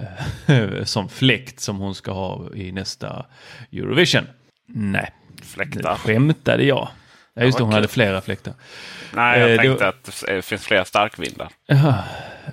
eh, 0.46 0.84
som 0.84 1.08
fläkt 1.08 1.60
som 1.60 1.78
hon 1.78 1.94
ska 1.94 2.12
ha 2.12 2.54
i 2.54 2.72
nästa 2.72 3.26
Eurovision. 3.72 4.24
Nej, 4.66 5.10
nu 5.36 5.42
Fläktar. 5.44 5.94
skämtade 5.94 6.64
jag. 6.64 6.88
Ja, 7.34 7.42
just 7.44 7.58
det, 7.58 7.64
hon 7.64 7.72
hade 7.72 7.88
flera 7.88 8.20
fläktar. 8.20 8.54
Nej, 9.14 9.40
jag 9.40 9.50
Eh, 9.50 9.56
tänkte 9.58 9.84
det- 9.84 9.88
att 9.88 10.24
det 10.26 10.42
finns 10.42 10.62
flera 10.66 10.84
starkvindar. 10.84 11.48
Jaha, 11.66 12.04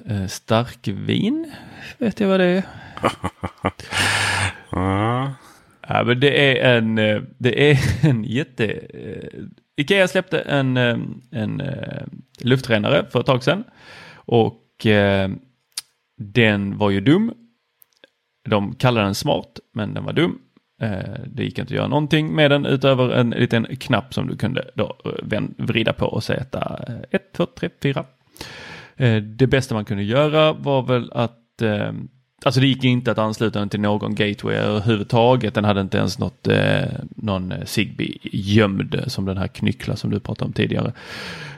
eh, 0.10 0.28
starkvin, 0.28 1.52
vet 1.98 2.20
jag 2.20 2.28
vad 2.28 2.40
det 2.40 2.46
är? 2.46 2.64
Ja. 4.72 5.34
Ja, 5.88 6.04
men 6.04 6.20
det 6.20 6.52
är 6.62 6.78
en, 6.78 6.98
eh, 6.98 7.22
det 7.38 7.72
är 7.72 7.80
en 8.10 8.24
jätte... 8.24 8.82
Ikea 9.78 10.08
släppte 10.08 10.40
en, 10.40 10.78
en 11.32 11.62
luftrenare 12.40 13.06
för 13.12 13.20
ett 13.20 13.26
tag 13.26 13.44
sedan. 13.44 13.64
Och 14.16 14.86
den 16.18 16.78
var 16.78 16.90
ju 16.90 17.02
dum. 17.02 17.34
De 18.50 18.76
kallade 18.76 19.06
den 19.06 19.16
smart, 19.16 19.60
men 19.74 19.94
den 19.94 20.04
var 20.04 20.14
dum. 20.14 20.40
Eh, 20.82 21.20
det 21.28 21.44
gick 21.44 21.60
inte 21.60 21.74
att 21.74 21.78
göra 21.78 21.88
någonting 21.88 22.36
med 22.36 22.52
den 22.52 22.66
utöver 22.66 23.10
en 23.10 23.30
liten 23.30 23.76
knapp 23.76 24.14
som 24.14 24.28
du 24.28 24.36
kunde 24.38 24.72
då 24.76 24.96
eh, 25.32 25.42
vrida 25.58 25.94
på 25.94 26.06
och 26.06 26.24
sätta 26.24 26.80
1, 27.12 27.34
2, 27.34 27.46
3, 27.46 27.70
4. 27.82 28.06
Det 29.22 29.48
bästa 29.48 29.76
man 29.76 29.86
kunde 29.86 30.04
göra 30.04 30.54
var 30.54 30.82
väl 30.82 31.12
att 31.12 31.62
eh, 31.62 31.92
Alltså 32.46 32.62
det 32.62 32.68
gick 32.68 32.84
inte 32.84 33.12
att 33.12 33.18
ansluta 33.18 33.60
den 33.60 33.70
till 33.70 33.80
någon 33.80 34.16
gateway 34.16 34.56
överhuvudtaget. 34.56 35.54
Den 35.54 35.66
hade 35.66 35.82
inte 35.82 35.98
ens 35.98 36.20
något, 36.20 36.48
eh, 36.48 36.84
någon 37.16 37.54
Zigbee 37.66 38.18
gömd 38.24 39.04
som 39.08 39.26
den 39.26 39.38
här 39.38 39.48
knyckla 39.48 39.96
som 39.96 40.12
du 40.12 40.20
pratade 40.20 40.46
om 40.46 40.54
tidigare. 40.54 40.94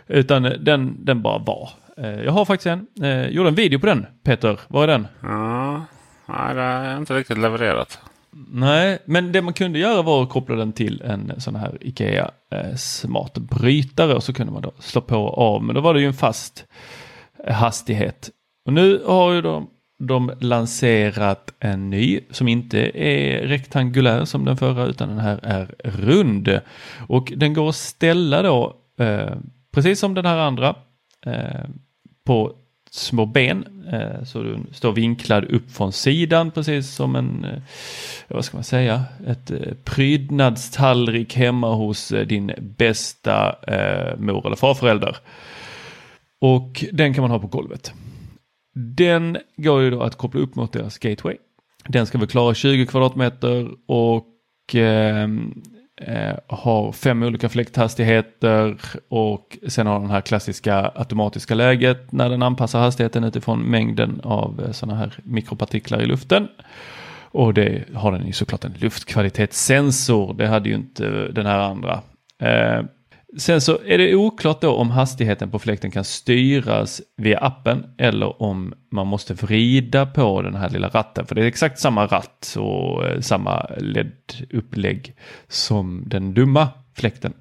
Utan 0.08 0.44
den, 0.44 1.06
den 1.06 1.22
bara 1.22 1.38
var. 1.38 1.70
Eh, 1.98 2.24
jag 2.24 2.32
har 2.32 2.46
faktiskt 2.46 2.68
en. 2.68 2.88
Eh, 3.04 3.28
gjorde 3.28 3.50
en 3.50 3.56
video 3.56 3.80
på 3.80 3.86
den. 3.86 4.06
Peter, 4.24 4.60
var 4.68 4.84
är 4.84 4.88
den? 4.88 5.08
Ja. 5.22 5.86
Nej, 6.26 6.56
det 6.56 6.62
är 6.62 6.98
inte 6.98 7.14
riktigt 7.14 7.38
levererat. 7.38 8.00
Nej, 8.52 9.00
men 9.06 9.32
det 9.32 9.42
man 9.42 9.54
kunde 9.54 9.80
göra 9.80 10.02
var 10.02 10.24
att 10.24 10.30
koppla 10.30 10.56
den 10.56 10.74
till 10.74 11.02
en 11.02 11.42
sån 11.42 11.56
här 11.56 11.78
Ikea 11.82 12.32
eh, 12.52 12.76
smart 12.76 13.38
brytare 13.38 14.14
och 14.14 14.24
så 14.24 14.34
kunde 14.34 14.54
man 14.54 14.62
då 14.62 14.72
slå 14.80 15.02
på 15.02 15.18
och 15.18 15.56
av. 15.56 15.64
Men 15.64 15.76
då 15.76 15.82
var 15.82 15.94
det 15.94 16.00
ju 16.00 16.08
en 16.08 16.14
fast 16.14 16.66
hastighet. 17.48 18.30
Och 18.66 18.74
nu 18.74 19.04
har 19.06 19.34
ju 19.34 19.42
de, 19.42 19.70
de 20.00 20.32
lanserat 20.40 21.54
en 21.60 21.90
ny 21.90 22.20
som 22.32 22.48
inte 22.48 23.00
är 23.08 23.48
rektangulär 23.48 24.26
som 24.26 24.46
den 24.46 24.58
förra 24.58 24.86
utan 24.86 25.10
den 25.10 25.20
här 25.20 25.40
är 25.44 25.76
rund. 25.84 26.60
Och 27.08 27.34
den 27.36 27.54
går 27.54 27.70
att 27.70 27.76
ställa 27.76 28.42
då 28.42 28.76
eh, 29.00 29.36
precis 29.74 30.00
som 30.00 30.14
den 30.14 30.26
här 30.26 30.38
andra 30.38 30.76
eh, 31.26 31.66
på 32.28 32.54
små 32.92 33.26
ben. 33.26 33.84
Eh, 33.94 34.24
så 34.24 34.44
du 34.44 34.60
står 34.72 34.92
vinklad 34.92 35.46
upp 35.46 35.72
från 35.72 35.94
sidan 35.94 36.52
precis 36.52 36.90
som 36.90 37.16
en, 37.16 37.46
eh, 37.46 37.62
vad 38.28 38.46
ska 38.46 38.58
man 38.58 38.64
säga, 38.64 39.04
ett 39.28 39.52
eh, 39.52 39.74
prydnadstallrik 39.84 41.36
hemma 41.36 41.74
hos 41.76 42.14
din 42.28 42.52
bästa 42.78 43.56
mor 44.18 44.46
eller 44.46 44.56
farförälder. 44.56 45.18
Och 46.42 46.86
den 46.92 47.14
kan 47.14 47.22
man 47.22 47.32
ha 47.32 47.40
på 47.40 47.48
golvet. 47.48 47.94
Den 48.76 49.38
går 49.58 49.82
ju 49.82 49.90
då 49.90 50.02
att 50.02 50.16
koppla 50.16 50.42
upp 50.42 50.56
mot 50.56 50.74
deras 50.74 50.98
gateway. 50.98 51.38
Den 51.88 52.06
ska 52.06 52.18
väl 52.18 52.28
klara 52.28 52.54
20 52.54 52.86
kvadratmeter 52.86 53.70
och 53.86 54.76
eh, 54.76 55.28
eh, 56.02 56.36
har 56.48 56.92
fem 56.92 57.24
olika 57.24 57.50
fläkthastigheter 57.50 58.78
och 59.10 59.58
sen 59.68 59.88
har 59.88 60.00
den 60.00 60.10
här 60.10 60.22
klassiska 60.22 60.92
automatiska 60.96 61.56
läget 61.56 62.12
när 62.12 62.30
den 62.30 62.44
anpassar 62.44 62.80
hastigheten 62.80 63.24
utifrån 63.24 63.60
mängden 63.60 64.22
av 64.24 64.62
eh, 64.66 64.72
sådana 64.72 65.00
här 65.00 65.14
mikropartiklar 65.24 66.02
i 66.02 66.06
luften. 66.06 66.48
Och 67.32 67.54
det 67.54 67.84
har 67.94 68.12
den 68.12 68.28
ju 68.28 68.34
såklart 68.34 68.66
en 68.66 68.74
luftkvalitetssensor. 68.78 70.34
Det 70.34 70.48
hade 70.48 70.70
ju 70.70 70.76
inte 70.76 71.28
den 71.28 71.46
här 71.46 71.60
andra. 71.60 72.02
Eh, 72.40 72.84
Sen 73.38 73.62
så 73.62 73.80
är 73.86 73.98
det 73.98 74.16
oklart 74.16 74.62
då 74.62 74.72
om 74.72 74.90
hastigheten 74.90 75.52
på 75.52 75.60
fläkten 75.60 75.92
kan 75.92 76.04
styras 76.04 77.02
via 77.18 77.40
appen 77.40 77.86
eller 77.98 78.42
om 78.42 78.74
man 78.92 79.08
måste 79.08 79.34
vrida 79.34 80.06
på 80.06 80.42
den 80.42 80.56
här 80.56 80.70
lilla 80.70 80.88
ratten. 80.88 81.26
För 81.26 81.36
det 81.36 81.44
är 81.44 81.46
exakt 81.46 81.80
samma 81.80 82.06
ratt 82.06 82.56
och 82.58 83.06
eh, 83.06 83.20
samma 83.20 83.66
LED-upplägg 83.78 85.14
som 85.48 86.04
den 86.08 86.34
dumma 86.34 86.70
fläkten. 86.96 87.34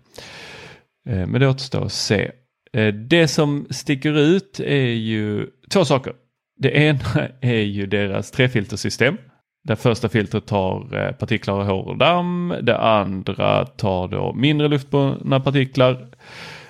Eh, 1.09 1.27
men 1.27 1.41
det 1.41 1.49
återstår 1.49 1.85
att 1.85 1.93
se. 1.93 2.31
Eh, 2.73 2.95
det 2.95 3.29
som 3.29 3.67
sticker 3.71 4.19
ut 4.19 4.61
är 4.61 4.87
ju 4.87 5.47
två 5.71 5.85
saker. 5.85 6.13
Det 6.59 6.71
ena 6.71 7.29
är 7.41 7.63
ju 7.63 7.87
deras 7.87 8.31
trefiltersystem. 8.31 9.19
Det 9.67 9.77
första 9.77 10.09
filtret 10.09 10.47
tar 10.47 10.97
eh, 10.97 11.13
partiklar 11.13 11.55
av 11.61 11.67
hår 11.67 11.89
och 11.89 11.97
damm. 11.97 12.55
Det 12.63 12.79
andra 12.79 13.67
tar 13.67 14.09
då 14.09 14.33
mindre 14.33 14.69
luftburna 14.69 15.41
partiklar. 15.41 16.07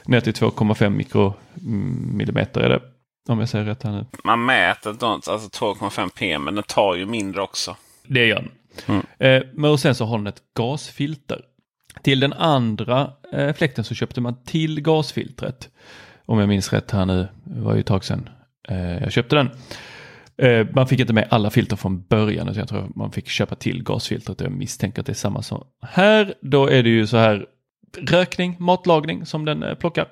Ner 0.04 0.20
till 0.20 0.32
2,5 0.32 0.90
mikromillimeter 0.90 2.60
är 2.60 2.68
det. 2.68 2.80
Om 3.28 3.38
jag 3.40 3.48
säger 3.48 3.64
rätt 3.64 3.82
här 3.82 3.92
nu. 3.92 4.06
Man 4.24 4.44
mäter 4.44 4.90
inte, 4.92 5.06
alltså 5.06 5.64
2,5 5.64 6.10
p 6.18 6.38
men 6.38 6.54
den 6.54 6.64
tar 6.64 6.94
ju 6.94 7.06
mindre 7.06 7.42
också. 7.42 7.76
Det 8.06 8.26
gör 8.26 8.44
den. 8.86 9.02
Eh, 9.18 9.42
men 9.52 9.70
och 9.70 9.80
sen 9.80 9.94
så 9.94 10.04
har 10.04 10.18
den 10.18 10.26
ett 10.26 10.42
gasfilter. 10.56 11.40
Till 12.02 12.20
den 12.20 12.32
andra 12.32 13.12
eh, 13.32 13.52
fläkten 13.52 13.84
så 13.84 13.94
köpte 13.94 14.20
man 14.20 14.42
till 14.44 14.80
gasfiltret. 14.80 15.68
Om 16.26 16.38
jag 16.38 16.48
minns 16.48 16.72
rätt 16.72 16.90
här 16.90 17.06
nu, 17.06 17.28
det 17.44 17.60
var 17.60 17.74
ju 17.74 17.80
ett 17.80 17.86
tag 17.86 18.04
sedan 18.04 18.28
eh, 18.68 19.02
jag 19.02 19.12
köpte 19.12 19.36
den. 19.36 19.50
Eh, 20.38 20.66
man 20.74 20.88
fick 20.88 21.00
inte 21.00 21.12
med 21.12 21.28
alla 21.30 21.50
filter 21.50 21.76
från 21.76 22.02
början, 22.02 22.48
utan 22.48 22.58
jag 22.58 22.68
tror 22.68 22.92
man 22.94 23.12
fick 23.12 23.28
köpa 23.28 23.54
till 23.54 23.82
gasfiltret. 23.82 24.40
Jag 24.40 24.52
misstänker 24.52 25.00
att 25.00 25.06
det 25.06 25.12
är 25.12 25.14
samma 25.14 25.42
som 25.42 25.66
här. 25.82 26.34
Då 26.40 26.66
är 26.66 26.82
det 26.82 26.88
ju 26.88 27.06
så 27.06 27.16
här 27.16 27.46
rökning, 27.98 28.56
matlagning 28.58 29.26
som 29.26 29.44
den 29.44 29.62
eh, 29.62 29.74
plockar. 29.74 30.06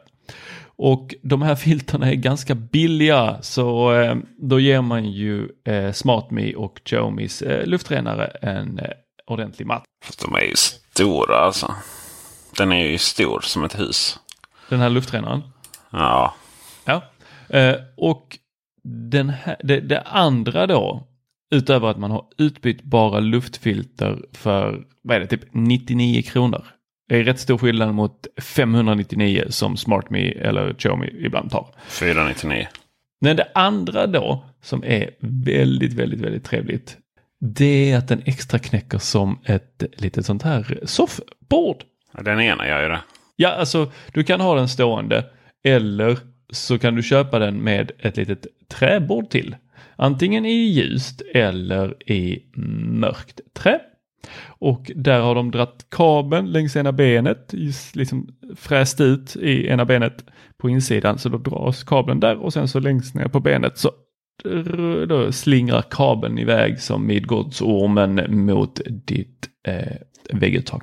Och 0.76 1.14
de 1.22 1.42
här 1.42 1.54
filterna 1.66 2.10
är 2.10 2.14
ganska 2.14 2.54
billiga 2.54 3.42
så 3.42 3.92
eh, 3.92 4.16
då 4.38 4.60
ger 4.60 4.80
man 4.80 5.04
ju 5.04 5.48
eh, 5.64 5.92
SmartMe 5.92 6.54
och 6.54 6.80
Xiaomis 6.84 7.42
eh, 7.42 7.66
luftrenare 7.66 8.26
en 8.26 8.80
ordentlig 9.26 9.66
matt. 9.66 9.84
De 10.22 10.34
är 10.34 10.40
ju 10.40 10.54
stora 10.56 11.36
alltså. 11.36 11.74
Den 12.56 12.72
är 12.72 12.86
ju 12.86 12.98
stor 12.98 13.40
som 13.40 13.64
ett 13.64 13.78
hus. 13.78 14.18
Den 14.68 14.80
här 14.80 14.90
luftrenaren. 14.90 15.42
Ja. 15.90 16.34
Ja. 16.84 17.02
Och 17.96 18.38
den 18.84 19.28
här, 19.28 19.56
det, 19.62 19.80
det 19.80 20.00
andra 20.00 20.66
då 20.66 21.06
Utöver 21.54 21.88
att 21.88 21.98
man 21.98 22.10
har 22.10 22.24
utbytbara 22.38 23.20
luftfilter 23.20 24.24
för, 24.32 24.84
vad 25.02 25.16
är 25.16 25.20
det, 25.20 25.26
typ 25.26 25.44
99 25.52 26.22
kronor. 26.22 26.66
Det 27.08 27.16
är 27.16 27.24
rätt 27.24 27.40
stor 27.40 27.58
skillnad 27.58 27.94
mot 27.94 28.26
599 28.42 29.44
som 29.48 29.76
SmartMe 29.76 30.18
eller 30.18 30.74
Xiaomi 30.74 31.10
ibland 31.18 31.50
tar. 31.50 31.68
499. 31.88 32.68
Men 33.20 33.36
det 33.36 33.48
andra 33.54 34.06
då 34.06 34.44
som 34.62 34.84
är 34.84 35.10
väldigt, 35.20 35.92
väldigt, 35.92 36.20
väldigt 36.20 36.44
trevligt. 36.44 36.96
Det 37.40 37.90
är 37.90 37.98
att 37.98 38.08
den 38.08 38.22
extra 38.24 38.58
knäcker 38.58 38.98
som 38.98 39.38
ett 39.44 39.82
litet 39.96 40.26
sånt 40.26 40.42
här 40.42 40.80
soffbord. 40.84 41.84
Den 42.20 42.40
ena 42.40 42.68
gör 42.68 42.82
ju 42.82 42.88
det. 42.88 43.00
Ja, 43.36 43.48
alltså 43.48 43.92
du 44.12 44.24
kan 44.24 44.40
ha 44.40 44.54
den 44.54 44.68
stående 44.68 45.24
eller 45.64 46.18
så 46.52 46.78
kan 46.78 46.94
du 46.94 47.02
köpa 47.02 47.38
den 47.38 47.56
med 47.56 47.92
ett 47.98 48.16
litet 48.16 48.46
träbord 48.68 49.30
till. 49.30 49.56
Antingen 49.96 50.44
i 50.44 50.52
ljust 50.52 51.22
eller 51.34 52.10
i 52.12 52.42
mörkt 52.86 53.40
trä. 53.52 53.80
Och 54.46 54.90
där 54.94 55.20
har 55.20 55.34
de 55.34 55.50
dratt 55.50 55.86
kabeln 55.90 56.46
längs 56.46 56.76
ena 56.76 56.92
benet, 56.92 57.54
liksom 57.94 58.28
fräst 58.56 59.00
ut 59.00 59.36
i 59.36 59.66
ena 59.66 59.84
benet 59.84 60.24
på 60.58 60.68
insidan. 60.68 61.18
Så 61.18 61.28
då 61.28 61.38
dras 61.38 61.84
kabeln 61.84 62.20
där 62.20 62.36
och 62.36 62.52
sen 62.52 62.68
så 62.68 62.80
längst 62.80 63.14
ner 63.14 63.28
på 63.28 63.40
benet 63.40 63.78
så 63.78 63.90
då 65.08 65.32
slingrar 65.32 65.82
kabeln 65.82 66.38
iväg 66.38 66.80
som 66.80 67.06
Midgårdsormen 67.06 68.44
mot 68.46 68.80
ditt 68.86 69.48
eh, 69.66 69.96
vägguttag. 70.32 70.82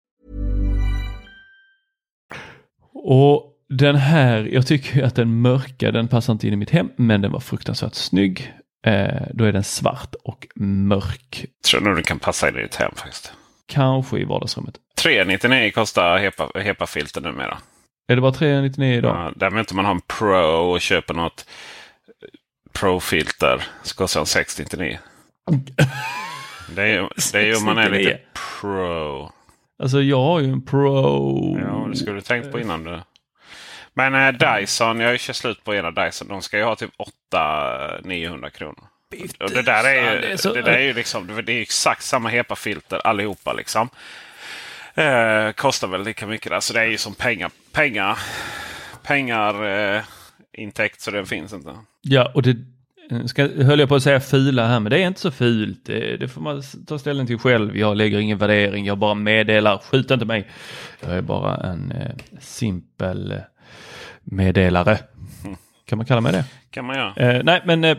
Och 3.03 3.51
den 3.69 3.95
här, 3.95 4.49
jag 4.51 4.67
tycker 4.67 5.03
att 5.03 5.15
den 5.15 5.41
mörka, 5.41 5.91
den 5.91 6.07
passar 6.07 6.33
inte 6.33 6.47
in 6.47 6.53
i 6.53 6.55
mitt 6.55 6.69
hem, 6.69 6.89
men 6.95 7.21
den 7.21 7.31
var 7.31 7.39
fruktansvärt 7.39 7.95
snygg. 7.95 8.53
Eh, 8.85 9.21
då 9.33 9.43
är 9.43 9.51
den 9.51 9.63
svart 9.63 10.15
och 10.23 10.47
mörk. 10.55 11.45
Tror 11.65 11.81
nog 11.81 11.95
den 11.95 12.03
kan 12.03 12.19
passa 12.19 12.49
in 12.49 12.55
i 12.57 12.61
ditt 12.61 12.75
hem 12.75 12.91
faktiskt. 12.95 13.33
Kanske 13.67 14.19
i 14.19 14.23
vardagsrummet. 14.23 14.75
399 14.97 15.71
kostar 15.71 16.17
HEPA, 16.17 16.51
HEPA-filter 16.55 17.21
numera. 17.21 17.57
Är 18.07 18.15
det 18.15 18.21
bara 18.21 18.31
399 18.31 18.97
idag? 18.97 19.15
Ja, 19.15 19.31
därmed 19.35 19.59
inte 19.59 19.75
man 19.75 19.85
har 19.85 19.91
en 19.91 20.01
Pro 20.01 20.71
och 20.71 20.81
köper 20.81 21.13
något 21.13 21.45
Pro-filter 22.73 23.63
så 23.83 23.95
kostar 23.95 24.19
den 24.19 24.25
699. 24.25 24.99
det 26.75 26.81
är 26.81 26.87
ju 26.87 27.07
det 27.31 27.49
är 27.49 27.57
om 27.57 27.65
man 27.65 27.77
är 27.77 27.89
lite 27.89 28.19
Pro. 28.61 29.31
Alltså 29.81 30.01
jag 30.01 30.21
har 30.21 30.39
ju 30.39 30.51
en 30.51 30.61
Pro. 30.61 31.59
Ja, 31.59 31.87
det 31.91 31.97
skulle 31.97 32.15
du 32.15 32.21
tänkt 32.21 32.51
på 32.51 32.59
innan 32.59 32.83
du. 32.83 33.01
Men 33.93 34.15
eh, 34.15 34.57
Dyson, 34.59 34.99
jag 34.99 35.19
kör 35.19 35.33
slut 35.33 35.63
på 35.63 35.75
ena 35.75 35.91
Dyson. 35.91 36.27
De 36.27 36.41
ska 36.41 36.57
ju 36.57 36.63
ha 36.63 36.75
typ 36.75 36.91
800-900 37.33 38.49
kronor. 38.49 38.83
Och 39.39 39.51
det 39.51 39.61
där 39.61 39.83
är 39.83 40.13
ju, 40.13 40.35
det, 40.53 40.61
där 40.61 40.71
är 40.71 40.81
ju 40.81 40.93
liksom, 40.93 41.41
det 41.45 41.53
är 41.53 41.61
exakt 41.61 42.03
samma 42.03 42.29
HEPA-filter 42.29 43.07
allihopa. 43.07 43.53
Liksom. 43.53 43.89
Eh, 44.93 45.51
kostar 45.51 45.87
väl 45.87 46.03
lika 46.03 46.27
mycket 46.27 46.51
där. 46.51 46.59
Så 46.59 46.73
det 46.73 46.79
är 46.79 46.85
ju 46.85 46.97
som 46.97 47.15
pengar. 47.15 47.51
Pengar, 47.71 48.19
pengar 49.03 49.65
eh, 49.65 50.01
intäkt 50.53 51.01
så 51.01 51.11
den 51.11 51.25
finns 51.25 51.53
inte. 51.53 51.75
Ja, 52.01 52.31
och 52.35 52.41
det 52.41 52.55
ska, 53.25 53.47
höll 53.47 53.79
jag 53.79 53.89
på 53.89 53.95
att 53.95 54.03
säga 54.03 54.19
fula 54.19 54.67
här, 54.67 54.79
men 54.79 54.89
det 54.89 55.03
är 55.03 55.07
inte 55.07 55.19
så 55.19 55.31
fult. 55.31 55.85
Det, 55.85 56.17
det 56.17 56.27
får 56.27 56.41
man 56.41 56.63
ta 56.87 56.99
ställning 56.99 57.27
till 57.27 57.37
själv. 57.37 57.77
Jag 57.77 57.97
lägger 57.97 58.19
ingen 58.19 58.37
värdering, 58.37 58.85
jag 58.85 58.97
bara 58.97 59.13
meddelar. 59.13 59.77
Skjut 59.77 60.11
inte 60.11 60.25
mig. 60.25 60.49
Jag 61.01 61.11
är 61.11 61.21
bara 61.21 61.57
en 61.57 61.91
eh, 61.91 62.11
simpel 62.39 63.41
meddelare. 64.23 64.99
Kan 65.85 65.97
man 65.97 66.05
kalla 66.05 66.21
mig 66.21 66.31
det? 66.31 66.45
Kan 66.69 66.85
man 66.85 66.95
göra. 66.95 67.15
Eh, 67.15 67.43
nej, 67.43 67.61
men 67.65 67.83
eh, 67.83 67.97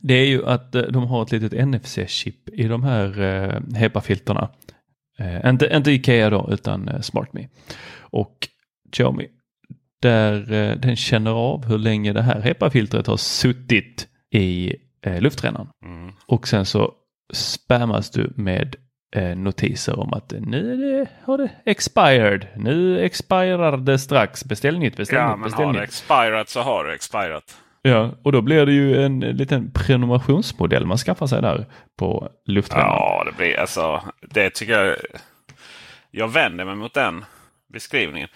det 0.00 0.14
är 0.14 0.26
ju 0.26 0.46
att 0.46 0.74
eh, 0.74 0.82
de 0.82 1.06
har 1.06 1.22
ett 1.22 1.32
litet 1.32 1.52
NFC-chip 1.52 2.48
i 2.52 2.68
de 2.68 2.82
här 2.82 3.20
eh, 3.20 3.76
HEPA-filterna. 3.76 4.50
Eh, 5.18 5.50
inte, 5.50 5.70
inte 5.72 5.90
Ikea 5.90 6.30
då, 6.30 6.48
utan 6.52 6.88
eh, 6.88 7.00
SmartMe. 7.00 7.48
Och 8.00 8.48
Xiaomi, 8.92 9.28
där 10.02 10.52
eh, 10.52 10.76
den 10.76 10.96
känner 10.96 11.30
av 11.30 11.66
hur 11.66 11.78
länge 11.78 12.12
det 12.12 12.22
här 12.22 12.40
HEPA-filtret 12.40 13.06
har 13.06 13.16
suttit 13.16 14.08
i 14.30 14.76
eh, 15.02 15.20
luftrännan. 15.20 15.68
Mm. 15.84 16.12
Och 16.26 16.48
sen 16.48 16.66
så 16.66 16.94
spammas 17.32 18.10
du 18.10 18.32
med 18.36 18.76
eh, 19.16 19.36
notiser 19.36 19.98
om 19.98 20.12
att 20.12 20.32
nu 20.40 20.76
det, 20.76 21.10
har 21.24 21.38
det 21.38 21.50
expired. 21.64 22.46
Nu 22.56 23.00
expirar 23.00 23.76
det 23.76 23.98
strax. 23.98 24.44
Beställ 24.44 24.78
nytt, 24.78 24.96
beställ 24.96 25.18
ja, 25.18 25.36
nytt, 25.36 25.44
beställ 25.44 25.66
nytt. 25.66 25.66
Ja, 25.66 25.66
men 25.66 25.74
har 25.74 25.80
det 25.80 25.84
expirat 25.84 26.48
så 26.48 26.60
har 26.60 26.84
det 26.84 26.94
expirat. 26.94 27.56
Ja, 27.82 28.10
och 28.22 28.32
då 28.32 28.40
blir 28.40 28.66
det 28.66 28.72
ju 28.72 29.04
en 29.04 29.20
liten 29.20 29.70
prenumerationsmodell 29.70 30.86
man 30.86 30.98
skaffar 30.98 31.26
sig 31.26 31.42
där 31.42 31.66
på 31.98 32.28
luftrännan. 32.44 32.86
Ja, 32.86 33.24
det 33.26 33.36
blir 33.36 33.60
alltså. 33.60 34.02
Det 34.20 34.50
tycker 34.50 34.84
jag. 34.84 34.96
Jag 36.10 36.28
vänder 36.28 36.64
mig 36.64 36.74
mot 36.74 36.94
den 36.94 37.24
beskrivningen. 37.72 38.28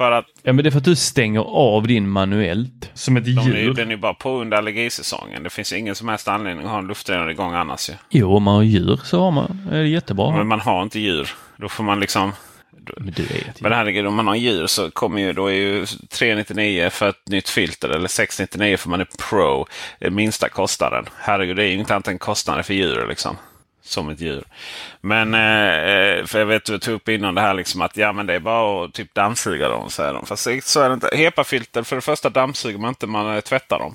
För 0.00 0.12
att, 0.12 0.26
ja, 0.42 0.52
men 0.52 0.64
det 0.64 0.68
är 0.68 0.70
för 0.70 0.78
att 0.78 0.84
du 0.84 0.96
stänger 0.96 1.40
av 1.40 1.86
din 1.86 2.08
manuellt 2.08 2.90
som 2.94 3.16
ett 3.16 3.26
djur. 3.26 3.56
Är, 3.56 3.74
den 3.74 3.90
är 3.90 3.96
bara 3.96 4.14
på 4.14 4.40
under 4.40 4.56
allergisäsongen. 4.56 5.42
Det 5.42 5.50
finns 5.50 5.72
ingen 5.72 5.94
som 5.94 6.08
helst 6.08 6.28
anledning 6.28 6.64
att 6.64 6.70
ha 6.70 6.78
en 6.78 6.86
luftrenare 6.86 7.30
igång 7.30 7.54
annars. 7.54 7.88
Ju. 7.88 7.94
Jo, 8.10 8.36
om 8.36 8.42
man 8.42 8.54
har 8.54 8.62
djur 8.62 9.00
så 9.04 9.20
har 9.20 9.30
man, 9.30 9.68
är 9.72 9.82
det 9.82 9.88
jättebra. 9.88 10.36
Men 10.36 10.46
man 10.46 10.60
har 10.60 10.82
inte 10.82 11.00
djur. 11.00 11.30
Då 11.56 11.68
får 11.68 11.84
man 11.84 12.00
liksom 12.00 12.32
Men 12.96 13.12
du 13.16 13.22
är 13.22 13.26
ett 13.26 13.34
djur. 13.34 13.52
Men 13.60 13.72
herregud, 13.72 14.06
om 14.06 14.14
man 14.14 14.26
har 14.26 14.34
djur 14.34 14.66
så 14.66 14.90
kommer 14.90 15.20
ju, 15.20 15.32
då 15.32 15.46
är 15.46 15.54
ju 15.54 15.86
399 15.86 16.90
för 16.90 17.08
ett 17.08 17.28
nytt 17.28 17.48
filter 17.48 17.88
eller 17.88 18.08
699 18.08 18.76
för 18.76 18.88
man 18.88 19.00
är 19.00 19.08
pro. 19.30 19.66
Det 19.98 20.10
minsta 20.10 20.48
kostnaden. 20.48 21.04
Herregud, 21.18 21.56
det 21.56 21.64
är 21.64 21.68
ju 21.68 21.78
inte 21.78 21.94
annat 21.94 22.08
än 22.08 22.18
kostnader 22.18 22.62
för 22.62 22.74
djur 22.74 23.06
liksom. 23.08 23.36
Som 23.90 24.08
ett 24.08 24.20
djur. 24.20 24.44
Men 25.00 25.34
eh, 25.34 26.24
för 26.26 26.38
jag 26.38 26.46
vet 26.46 26.64
du 26.64 26.78
tog 26.78 26.94
upp 26.94 27.08
innan 27.08 27.34
det 27.34 27.40
här 27.40 27.54
liksom 27.54 27.82
att 27.82 27.96
ja 27.96 28.12
men 28.12 28.26
det 28.26 28.34
är 28.34 28.40
bara 28.40 28.84
att 28.84 28.92
typ 28.92 29.14
dammsuga 29.14 29.68
dem. 29.68 29.90
Säger 29.90 30.14
de. 30.14 30.26
Fast 30.26 30.48
så 30.62 30.80
är 30.80 30.88
det 30.88 30.94
inte. 30.94 31.16
HEPA-filter, 31.16 31.82
för 31.82 31.96
det 31.96 32.02
första 32.02 32.30
dammsuger 32.30 32.78
man 32.78 32.88
inte, 32.88 33.06
man 33.06 33.34
eh, 33.34 33.40
tvättar 33.40 33.78
dem. 33.78 33.94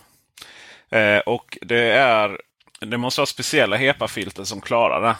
Eh, 0.89 1.19
och 1.19 1.57
det 1.61 1.91
är 1.91 2.37
det 2.79 2.97
måste 2.97 3.21
vara 3.21 3.25
speciella 3.25 3.77
HEPA-filter 3.77 4.43
som 4.43 4.61
klarar 4.61 5.01
det. 5.01 5.15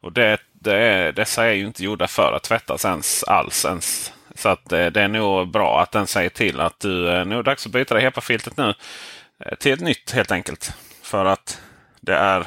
Och 0.00 0.12
det, 0.12 0.40
det 0.52 0.76
är, 0.76 1.12
dessa 1.12 1.44
är 1.44 1.52
ju 1.52 1.66
inte 1.66 1.84
gjorda 1.84 2.06
för 2.06 2.32
att 2.32 2.42
tvättas 2.42 2.84
ens 2.84 3.24
alls. 3.24 3.64
Ens. 3.64 4.12
Så 4.34 4.48
att 4.48 4.72
eh, 4.72 4.86
det, 4.86 5.02
är 5.02 5.08
nog 5.08 5.50
bra 5.50 5.80
att 5.82 5.92
den 5.92 6.06
säger 6.06 6.30
till 6.30 6.60
att 6.60 6.80
du 6.80 7.08
eh, 7.08 7.20
är 7.20 7.24
nog 7.24 7.44
dags 7.44 7.66
att 7.66 7.72
byta 7.72 7.94
det 7.94 8.00
HEPA-filtret 8.00 8.56
nu 8.56 8.74
till 9.58 9.72
ett 9.72 9.80
nytt 9.80 10.12
helt 10.12 10.32
enkelt. 10.32 10.72
För 11.02 11.24
att 11.24 11.60
det 12.00 12.14
är 12.14 12.46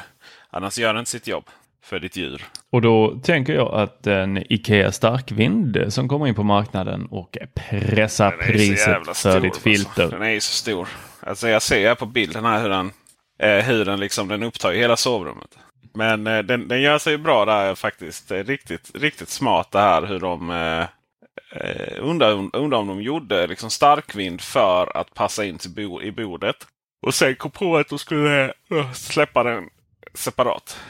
annars 0.50 0.78
gör 0.78 0.94
det 0.94 1.00
inte 1.00 1.10
sitt 1.10 1.26
jobb 1.26 1.44
för 1.84 2.00
ditt 2.00 2.16
djur. 2.16 2.44
Och 2.70 2.82
då 2.82 3.20
tänker 3.22 3.54
jag 3.54 3.74
att 3.74 4.06
en 4.06 4.52
Ikea 4.52 4.92
starkvind 4.92 5.84
som 5.88 6.08
kommer 6.08 6.26
in 6.26 6.34
på 6.34 6.42
marknaden 6.42 7.06
och 7.06 7.38
pressar 7.54 8.30
Den 8.30 8.38
priset 8.38 9.16
för 9.16 9.40
ditt 9.40 9.56
filter. 9.56 10.02
Alltså. 10.02 10.18
Den 10.18 10.22
är 10.22 10.30
ju 10.30 10.40
så 10.40 10.52
stor. 10.52 10.88
Alltså 11.20 11.48
jag 11.48 11.62
ser 11.62 11.94
på 11.94 12.06
bilden 12.06 12.44
här 12.44 12.62
hur 12.62 12.68
den, 12.68 12.92
eh, 13.38 13.64
hur 13.64 13.84
den, 13.84 14.00
liksom, 14.00 14.28
den 14.28 14.42
upptar 14.42 14.72
hela 14.72 14.96
sovrummet. 14.96 15.58
Men 15.94 16.26
eh, 16.26 16.38
den, 16.38 16.68
den 16.68 16.82
gör 16.82 16.98
sig 16.98 17.18
bra 17.18 17.44
där 17.44 17.74
faktiskt. 17.74 18.28
Det 18.28 18.38
är 18.38 18.44
riktigt, 18.44 18.90
riktigt 18.94 19.28
smart 19.28 19.70
det 19.70 19.78
här 19.78 20.06
hur 20.06 20.18
de 20.20 20.50
eh, 20.50 20.86
eh, 21.60 21.96
undrar, 21.98 22.56
undrar 22.56 22.78
om 22.78 22.86
de 22.86 23.02
gjorde 23.02 23.46
liksom 23.46 23.70
starkvind 23.70 24.40
för 24.40 24.96
att 24.96 25.14
passa 25.14 25.44
in 25.44 25.58
till 25.58 25.70
bo, 25.70 26.02
i 26.02 26.12
bordet. 26.12 26.56
Och 27.06 27.14
sen 27.14 27.36
kom 27.36 27.50
på 27.50 27.76
att 27.76 27.88
de 27.88 27.98
skulle 27.98 28.52
släppa 28.94 29.42
den 29.42 29.68
separat. 30.14 30.80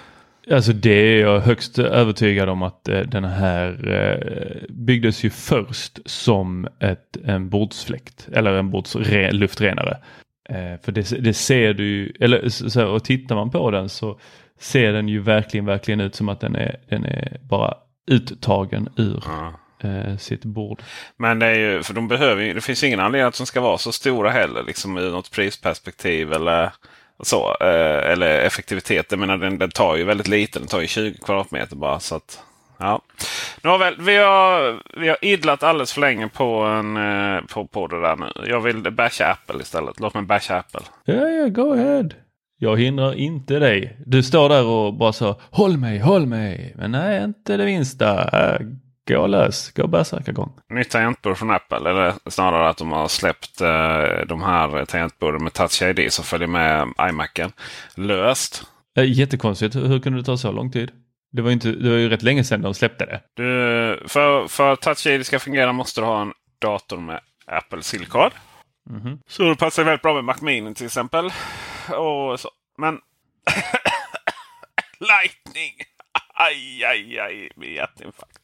Alltså 0.50 0.72
det 0.72 0.90
är 0.90 1.20
jag 1.20 1.40
högst 1.40 1.78
övertygad 1.78 2.48
om 2.48 2.62
att 2.62 2.88
eh, 2.88 3.00
den 3.00 3.24
här 3.24 3.88
eh, 3.88 4.62
byggdes 4.68 5.24
ju 5.24 5.30
först 5.30 5.98
som 6.04 6.68
ett, 6.80 7.16
en 7.24 7.48
bordsfläkt 7.48 8.28
eller 8.33 8.52
en 8.52 8.70
bordsluftrenare. 8.70 9.98
Eh, 10.48 10.80
för 10.83 10.92
det, 10.92 11.24
det 11.24 11.35
ser 11.35 11.74
du 11.74 12.12
eller 12.20 12.48
så, 12.48 12.87
och 12.87 13.04
tittar 13.04 13.35
man 13.35 13.50
på 13.50 13.70
den 13.70 13.88
så 13.88 14.20
ser 14.61 14.92
den 14.92 15.09
ju 15.09 15.20
verkligen, 15.20 15.66
verkligen 15.66 16.00
ut 16.00 16.14
som 16.14 16.28
att 16.28 16.40
den 16.40 16.56
är, 16.56 16.80
den 16.88 17.04
är 17.04 17.38
bara 17.42 17.74
uttagen 18.11 18.88
ur 18.96 19.24
eh, 19.80 20.16
sitt 20.16 20.44
bord. 20.44 20.83
Men 21.16 21.38
det 21.38 21.46
är 21.46 21.54
ju, 21.54 21.83
för 21.83 21.94
de 21.94 22.09
behöver 22.09 22.42
ju, 22.42 22.54
det 22.54 22.61
finns 22.61 22.85
ingen 22.85 23.00
anledning 23.00 23.28
att 23.28 23.38
de 23.38 23.46
ska 23.46 23.61
vara 23.61 23.78
så 23.78 23.92
stora 23.92 24.30
heller. 24.30 24.62
Liksom 24.62 24.98
ur 24.98 25.11
något 25.11 25.30
prisperspektiv 25.30 26.33
eller 26.33 26.72
så. 27.22 27.56
Eh, 27.61 28.11
eller 28.12 28.38
effektivitet. 28.38 29.06
Jag 29.11 29.18
menar 29.18 29.37
den, 29.37 29.59
den 29.59 29.70
tar 29.70 29.96
ju 29.96 30.04
väldigt 30.04 30.28
lite. 30.28 30.59
Den 30.59 30.68
tar 30.68 30.80
ju 30.80 30.87
20 30.87 31.18
kvadratmeter 31.18 31.76
bara. 31.76 32.00
Så 32.00 32.14
att, 32.16 32.42
ja. 32.78 33.00
Nåväl, 33.62 33.96
vi 33.98 34.16
har, 34.16 34.83
vi 35.00 35.09
har 35.09 35.18
idlat 35.22 35.62
alldeles 35.62 35.92
för 35.92 36.00
länge 36.00 36.28
på, 36.28 36.61
en, 36.61 36.96
eh, 36.96 37.42
på, 37.54 37.66
på 37.66 37.87
det 37.87 38.00
där 38.00 38.16
nu. 38.16 38.50
Jag 38.50 38.61
vill 38.61 38.90
basha 38.92 39.24
Apple 39.24 39.62
istället. 39.62 40.00
Låt 40.00 40.14
mig 40.14 40.22
basha 40.22 40.56
Apple. 40.59 40.80
Ja, 41.04 41.28
ja, 41.28 41.48
go 41.48 41.72
ahead. 41.72 42.09
Jag 42.62 42.80
hindrar 42.80 43.14
inte 43.14 43.59
dig. 43.59 43.96
Du 44.06 44.22
står 44.22 44.48
där 44.48 44.66
och 44.66 44.94
bara 44.94 45.12
så 45.12 45.40
håll 45.50 45.76
mig, 45.76 45.98
håll 45.98 46.26
mig. 46.26 46.74
Men 46.78 46.92
nej, 46.92 47.24
inte 47.24 47.56
det 47.56 47.64
minsta. 47.64 48.30
Gå 49.08 49.26
lös, 49.26 49.72
gå 49.72 49.86
bärsärkagång. 49.86 50.52
Nytt 50.68 50.90
tangentbord 50.90 51.36
från 51.36 51.50
Apple. 51.50 51.90
Eller 51.90 52.14
snarare 52.26 52.68
att 52.68 52.76
de 52.76 52.92
har 52.92 53.08
släppt 53.08 53.60
eh, 53.60 54.26
de 54.26 54.42
här 54.42 54.84
tangentborden 54.84 55.44
med 55.44 55.52
Touch 55.52 55.82
ID 55.82 56.12
som 56.12 56.24
följer 56.24 56.48
med 56.48 56.88
iMacen. 57.08 57.52
Löst. 57.94 58.66
Äh, 58.96 59.04
jättekonstigt. 59.04 59.74
Hur 59.74 60.00
kunde 60.00 60.18
det 60.18 60.24
ta 60.24 60.36
så 60.36 60.52
lång 60.52 60.72
tid? 60.72 60.90
Det 61.32 61.42
var, 61.42 61.50
inte, 61.50 61.72
det 61.72 61.90
var 61.90 61.96
ju 61.96 62.08
rätt 62.08 62.22
länge 62.22 62.44
sedan 62.44 62.62
de 62.62 62.74
släppte 62.74 63.06
det. 63.06 63.20
Du, 63.34 63.44
för, 64.08 64.48
för 64.48 64.72
att 64.72 64.80
Touch 64.80 65.06
ID 65.06 65.26
ska 65.26 65.38
fungera 65.38 65.72
måste 65.72 66.00
du 66.00 66.04
ha 66.04 66.22
en 66.22 66.32
dator 66.60 66.96
med 66.96 67.20
Apple 67.46 67.82
Silicard. 67.82 68.32
Mhm. 68.90 69.18
Så 69.28 69.42
det 69.42 69.56
passar 69.56 69.84
väldigt 69.84 70.02
bra 70.02 70.14
med 70.14 70.24
Mac 70.24 70.36
Mini 70.40 70.74
till 70.74 70.86
exempel. 70.86 71.24
Och 71.88 72.40
så. 72.40 72.50
Men 72.78 72.94
Lightning! 75.00 75.74
Aj, 76.34 76.84
aj, 76.84 77.18
aj, 77.18 77.50
hjärtinfarkt. 77.74 78.39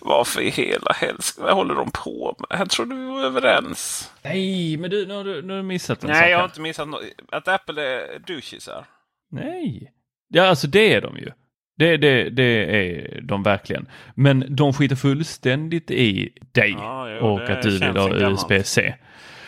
Varför 0.00 0.40
i 0.40 0.50
hela 0.50 0.92
helst? 0.92 1.38
Vad 1.38 1.54
håller 1.54 1.74
de 1.74 1.90
på 1.90 2.36
med? 2.38 2.60
Jag 2.60 2.70
trodde 2.70 2.94
vi 2.94 3.04
var 3.06 3.22
överens. 3.24 4.12
Nej, 4.22 4.76
men 4.76 4.90
du, 4.90 5.06
nu 5.06 5.14
har 5.14 5.24
du, 5.24 5.42
nu 5.42 5.52
har 5.52 5.60
du 5.60 5.66
missat 5.66 6.04
en 6.04 6.10
Nej, 6.10 6.20
sak 6.20 6.30
jag 6.30 6.38
har 6.38 6.44
inte 6.44 6.60
missat 6.60 6.88
något. 6.88 7.02
Att 7.32 7.48
Apple 7.48 7.82
är 7.82 8.18
douchisar. 8.18 8.84
Nej. 9.30 9.92
Ja, 10.28 10.46
alltså 10.46 10.66
det 10.66 10.92
är 10.94 11.00
de 11.00 11.16
ju. 11.16 11.30
Det, 11.78 11.96
det, 11.96 12.30
det 12.30 12.42
är 12.42 13.20
de 13.20 13.42
verkligen. 13.42 13.88
Men 14.14 14.56
de 14.56 14.72
skiter 14.72 14.96
fullständigt 14.96 15.90
i 15.90 16.32
dig 16.52 16.70
Ja, 16.70 17.10
jo, 17.10 17.26
och 17.26 17.50
att 17.50 17.62
du 17.62 17.70
vill 17.78 17.96
ha. 17.96 18.30
USB-C. 18.30 18.94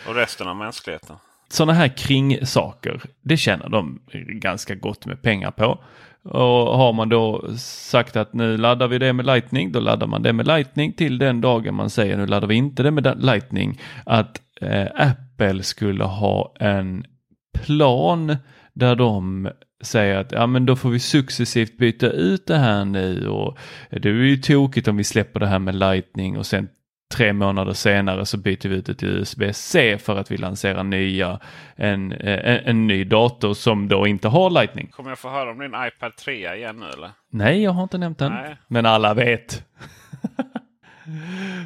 Och 0.07 0.15
resten 0.15 0.47
av 0.47 0.55
mänskligheten. 0.55 1.15
Sådana 1.51 1.73
här 1.73 1.97
kringsaker, 1.97 3.01
det 3.21 3.37
tjänar 3.37 3.69
de 3.69 3.99
ganska 4.27 4.75
gott 4.75 5.05
med 5.05 5.21
pengar 5.21 5.51
på. 5.51 5.79
Och 6.23 6.77
har 6.77 6.93
man 6.93 7.09
då 7.09 7.45
sagt 7.57 8.15
att 8.15 8.33
nu 8.33 8.57
laddar 8.57 8.87
vi 8.87 8.97
det 8.97 9.13
med 9.13 9.25
Lightning, 9.25 9.71
då 9.71 9.79
laddar 9.79 10.07
man 10.07 10.23
det 10.23 10.33
med 10.33 10.47
Lightning 10.47 10.93
till 10.93 11.17
den 11.17 11.41
dagen 11.41 11.75
man 11.75 11.89
säger 11.89 12.17
nu 12.17 12.27
laddar 12.27 12.47
vi 12.47 12.55
inte 12.55 12.83
det 12.83 12.91
med 12.91 13.23
Lightning. 13.25 13.79
Att 14.05 14.41
eh, 14.61 14.87
Apple 14.95 15.63
skulle 15.63 16.03
ha 16.03 16.55
en 16.59 17.05
plan 17.53 18.37
där 18.73 18.95
de 18.95 19.49
säger 19.81 20.17
att 20.17 20.31
ja 20.31 20.47
men 20.47 20.65
då 20.65 20.75
får 20.75 20.89
vi 20.89 20.99
successivt 20.99 21.77
byta 21.77 22.09
ut 22.09 22.47
det 22.47 22.57
här 22.57 22.85
nu 22.85 23.27
och 23.27 23.57
eh, 23.89 23.99
det 24.01 24.09
är 24.09 24.13
ju 24.13 24.37
tokigt 24.37 24.87
om 24.87 24.97
vi 24.97 25.03
släpper 25.03 25.39
det 25.39 25.47
här 25.47 25.59
med 25.59 25.75
Lightning 25.75 26.37
och 26.37 26.45
sen 26.45 26.67
tre 27.09 27.33
månader 27.33 27.73
senare 27.73 28.25
så 28.25 28.37
byter 28.37 28.69
vi 28.69 28.75
ut 28.75 28.85
det 28.85 28.95
till 28.95 29.07
USB-C 29.07 29.97
för 29.97 30.17
att 30.17 30.31
vi 30.31 30.37
lanserar 30.37 30.83
nya, 30.83 31.39
en, 31.75 32.11
en, 32.11 32.59
en 32.65 32.87
ny 32.87 33.03
dator 33.03 33.53
som 33.53 33.87
då 33.87 34.07
inte 34.07 34.27
har 34.27 34.49
Lightning. 34.49 34.87
Kommer 34.87 35.09
jag 35.09 35.19
få 35.19 35.29
höra 35.29 35.51
om 35.51 35.59
din 35.59 35.73
iPad 35.87 36.15
3 36.15 36.55
igen 36.55 36.75
nu 36.79 36.85
eller? 36.85 37.09
Nej, 37.29 37.63
jag 37.63 37.71
har 37.71 37.83
inte 37.83 37.97
nämnt 37.97 38.17
den. 38.17 38.31
Nej. 38.31 38.57
Men 38.67 38.85
alla 38.85 39.13
vet. 39.13 39.63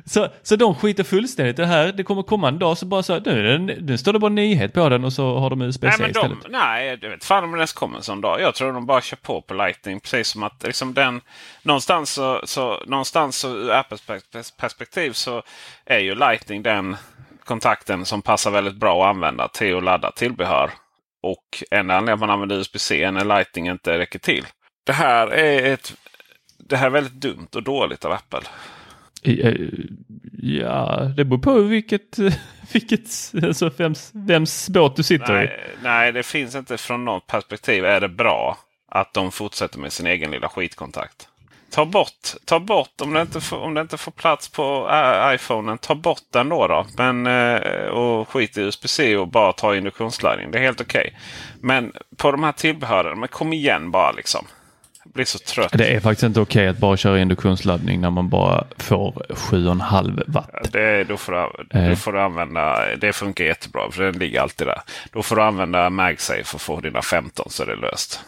Så, 0.06 0.28
så 0.44 0.56
de 0.56 0.76
skiter 0.76 1.04
fullständigt 1.04 1.60
i 1.60 1.62
det 1.62 1.68
här. 1.68 1.92
Det 1.92 2.04
kommer 2.04 2.24
komma 2.24 2.48
en 2.48 2.60
dag 2.60 2.78
så 2.78 2.86
bara 2.86 3.04
så 3.04 3.20
nu, 3.20 3.58
nu 3.82 3.98
står 3.98 4.14
det 4.14 4.20
bara 4.20 4.32
nyhet 4.32 4.74
på 4.74 4.90
den 4.90 5.06
och 5.06 5.14
så 5.14 5.38
har 5.40 5.50
de 5.50 5.62
USB-C 5.62 5.96
Nej, 6.00 6.12
istället. 6.12 6.44
de, 6.44 6.52
nej, 6.52 6.98
jag 7.02 7.10
vet 7.10 7.26
fan 7.26 7.44
om 7.44 7.52
det 7.52 7.58
ens 7.58 7.74
kommer 7.74 7.98
en 7.98 8.04
sån 8.04 8.22
dag. 8.22 8.42
Jag 8.42 8.56
tror 8.56 8.74
de 8.74 8.86
bara 8.86 9.02
kör 9.02 9.18
på 9.18 9.42
på 9.42 9.54
Lightning. 9.54 10.00
Precis 10.00 10.28
som 10.28 10.44
att 10.44 10.64
liksom 10.64 10.94
den, 10.94 11.22
någonstans, 11.64 12.10
så, 12.10 12.42
så, 12.44 12.84
någonstans 12.88 13.38
så, 13.38 13.50
ur 13.50 13.72
Apples 13.72 14.08
pers- 14.08 14.58
perspektiv 14.58 15.12
så 15.12 15.42
är 15.86 16.00
ju 16.00 16.16
Lightning 16.16 16.64
den 16.64 16.98
kontakten 17.44 18.06
som 18.06 18.22
passar 18.22 18.52
väldigt 18.52 18.76
bra 18.76 19.04
att 19.04 19.16
använda 19.16 19.48
till 19.48 19.78
att 19.78 19.84
ladda 19.84 20.12
tillbehör. 20.12 20.72
Och 21.24 21.64
en 21.72 21.90
anledning 21.92 22.14
att 22.14 22.20
man 22.20 22.30
använder 22.30 22.56
USB-C 22.56 23.12
när 23.12 23.26
Lightning 23.26 23.68
inte 23.68 23.98
räcker 24.00 24.20
till. 24.20 24.46
Det 24.86 24.94
här 24.94 25.28
är 25.28 25.74
ett 25.74 25.94
det 26.70 26.78
här 26.78 26.86
är 26.86 26.90
väldigt 26.92 27.14
dumt 27.14 27.48
och 27.56 27.64
dåligt 27.64 28.06
av 28.06 28.12
Apple. 28.12 28.42
Eh, 29.24 29.56
Ja, 30.46 31.12
det 31.18 31.26
beror 31.26 31.40
på 31.40 31.60
vilket, 31.62 32.20
vilket 32.74 33.32
alltså 33.44 33.70
vems, 33.78 34.12
vems 34.14 34.70
båt 34.70 34.96
du 34.96 35.04
sitter 35.04 35.34
i. 35.44 35.46
Nej, 35.46 35.60
nej, 35.84 36.12
det 36.12 36.24
finns 36.24 36.56
inte 36.56 36.78
från 36.78 37.06
något 37.06 37.28
perspektiv 37.28 37.86
är 37.86 38.02
det 38.02 38.10
bra 38.10 38.58
att 38.92 39.14
de 39.14 39.32
fortsätter 39.32 39.80
med 39.80 39.94
sin 39.94 40.08
egen 40.08 40.32
lilla 40.32 40.50
skitkontakt. 40.50 41.28
Ta 41.72 41.86
bort, 41.86 42.34
ta 42.46 42.60
bort 42.60 43.02
om 43.02 43.14
det 43.14 43.22
inte 43.22 43.42
får, 43.42 43.58
om 43.58 43.74
det 43.74 43.82
inte 43.82 43.98
får 43.98 44.12
plats 44.12 44.50
på 44.50 44.90
äh, 44.92 45.36
iPhonen, 45.36 45.78
ta 45.78 45.96
bort 45.96 46.24
den 46.32 46.50
då. 46.50 46.68
då. 46.68 46.86
Men, 46.98 47.28
eh, 47.28 47.88
och 47.88 48.30
skit 48.30 48.58
i 48.58 48.62
USB-C 48.62 49.18
och 49.18 49.28
bara 49.28 49.54
ta 49.54 49.76
induktionsladdning. 49.76 50.52
Det 50.52 50.58
är 50.58 50.64
helt 50.64 50.82
okej. 50.82 51.18
Men 51.62 51.94
på 52.18 52.32
de 52.32 52.44
här 52.44 52.52
tillbehören, 52.52 53.20
men 53.20 53.30
kom 53.30 53.54
igen 53.54 53.92
bara 53.92 54.12
liksom. 54.12 54.46
Blir 55.14 55.26
så 55.26 55.40
trött. 55.40 55.72
Det 55.74 55.88
är 55.96 56.00
faktiskt 56.00 56.24
inte 56.24 56.40
okej 56.42 56.68
att 56.68 56.78
bara 56.78 56.98
köra 56.98 57.20
induktionsladdning 57.20 58.02
när 58.02 58.10
man 58.10 58.30
bara 58.30 58.64
får 58.78 59.12
7,5 59.30 60.24
watt. 60.28 60.70
Det, 60.72 61.04
då, 61.04 61.18
får 61.18 61.32
du, 61.32 61.80
Eh. 61.80 61.90
då 61.90 61.96
får 61.96 62.12
du 62.14 62.22
använda, 62.22 62.96
det 62.96 63.14
funkar 63.14 63.46
jättebra 63.46 63.92
för 63.92 64.04
den 64.04 64.14
ligger 64.20 64.42
alltid 64.42 64.68
där. 64.68 64.82
Då 65.12 65.24
får 65.24 65.36
du 65.36 65.42
använda 65.42 65.90
MagSafe 65.90 66.44
för 66.44 66.58
att 66.58 66.62
få 66.62 66.80
dina 66.80 67.02
15 67.02 67.46
så 67.50 67.64
är 67.64 67.68
det 67.68 67.76
löst. 67.76 68.20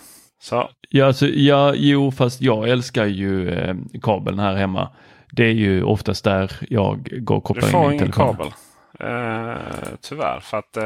Så. 0.41 0.69
Ja, 0.89 1.05
alltså, 1.05 1.27
ja, 1.27 1.73
jo, 1.75 2.11
fast 2.11 2.41
jag 2.41 2.69
älskar 2.69 3.05
ju 3.05 3.49
eh, 3.49 3.75
kabeln 4.01 4.39
här 4.39 4.55
hemma. 4.55 4.89
Det 5.31 5.43
är 5.43 5.53
ju 5.53 5.83
oftast 5.83 6.23
där 6.23 6.51
jag 6.69 7.09
går 7.21 7.35
och 7.35 7.41
Du 7.41 7.47
kopplar 7.47 7.65
in 7.67 7.71
får 7.71 7.81
min 7.89 7.93
ingen 7.93 8.11
telefon. 8.11 8.35
kabel. 8.35 8.51
Eh, 8.99 9.57
tyvärr 10.01 10.39
för 10.39 10.57
att... 10.57 10.77
Eh, 10.77 10.83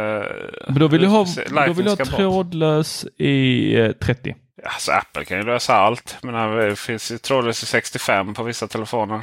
Men 0.68 0.80
då 0.80 0.88
vill 0.88 1.04
jag 1.04 1.10
ha, 1.10 1.26
då 1.68 1.74
vill 1.74 1.86
jag 1.86 1.92
ha 1.92 1.96
ska 1.96 2.04
bort. 2.06 2.16
trådlös 2.16 3.06
i 3.18 3.76
eh, 3.80 3.92
30. 3.92 4.36
Alltså 4.63 4.91
Apple 4.91 5.26
kan 5.26 5.38
ju 5.38 5.43
lösa 5.43 5.76
allt. 5.76 6.17
Men 6.22 6.58
det 6.58 6.76
finns 6.76 7.12
ju 7.12 7.17
trådlös 7.17 7.63
i 7.63 7.65
65 7.65 8.34
på 8.34 8.43
vissa 8.43 8.67
telefoner. 8.67 9.22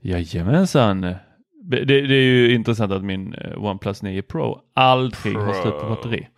Jajamensan. 0.00 1.00
Det, 1.62 1.84
det 1.84 1.94
är 1.94 2.22
ju 2.22 2.54
intressant 2.54 2.92
att 2.92 3.04
min 3.04 3.34
eh, 3.34 3.64
OnePlus 3.64 4.02
9 4.02 4.22
Pro 4.22 4.60
aldrig 4.74 5.36
har 5.36 5.52
slut 5.62 5.80
på 5.80 5.88
batteri. 5.88 6.28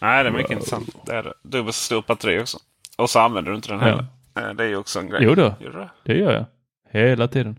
Nej, 0.00 0.24
det 0.24 0.28
är 0.28 0.32
mycket 0.32 0.52
intressant. 0.52 0.88
Det 1.06 1.12
är 1.12 1.32
dubbelt 1.42 1.76
så 1.76 1.82
stort 1.84 2.06
batteri 2.06 2.40
också. 2.40 2.58
Och 2.98 3.10
så 3.10 3.20
använder 3.20 3.50
du 3.50 3.56
inte 3.56 3.68
den 3.68 3.80
heller. 3.80 4.06
Eh, 4.36 4.50
Det 4.54 4.64
är 4.64 4.68
ju 4.68 4.76
också 4.76 4.98
en 4.98 5.08
grej. 5.10 5.20
Jo 5.22 5.34
då, 5.34 5.54
det? 5.60 5.90
det 6.04 6.18
gör 6.18 6.32
jag. 6.32 6.44
Hela 6.90 7.28
tiden. 7.28 7.56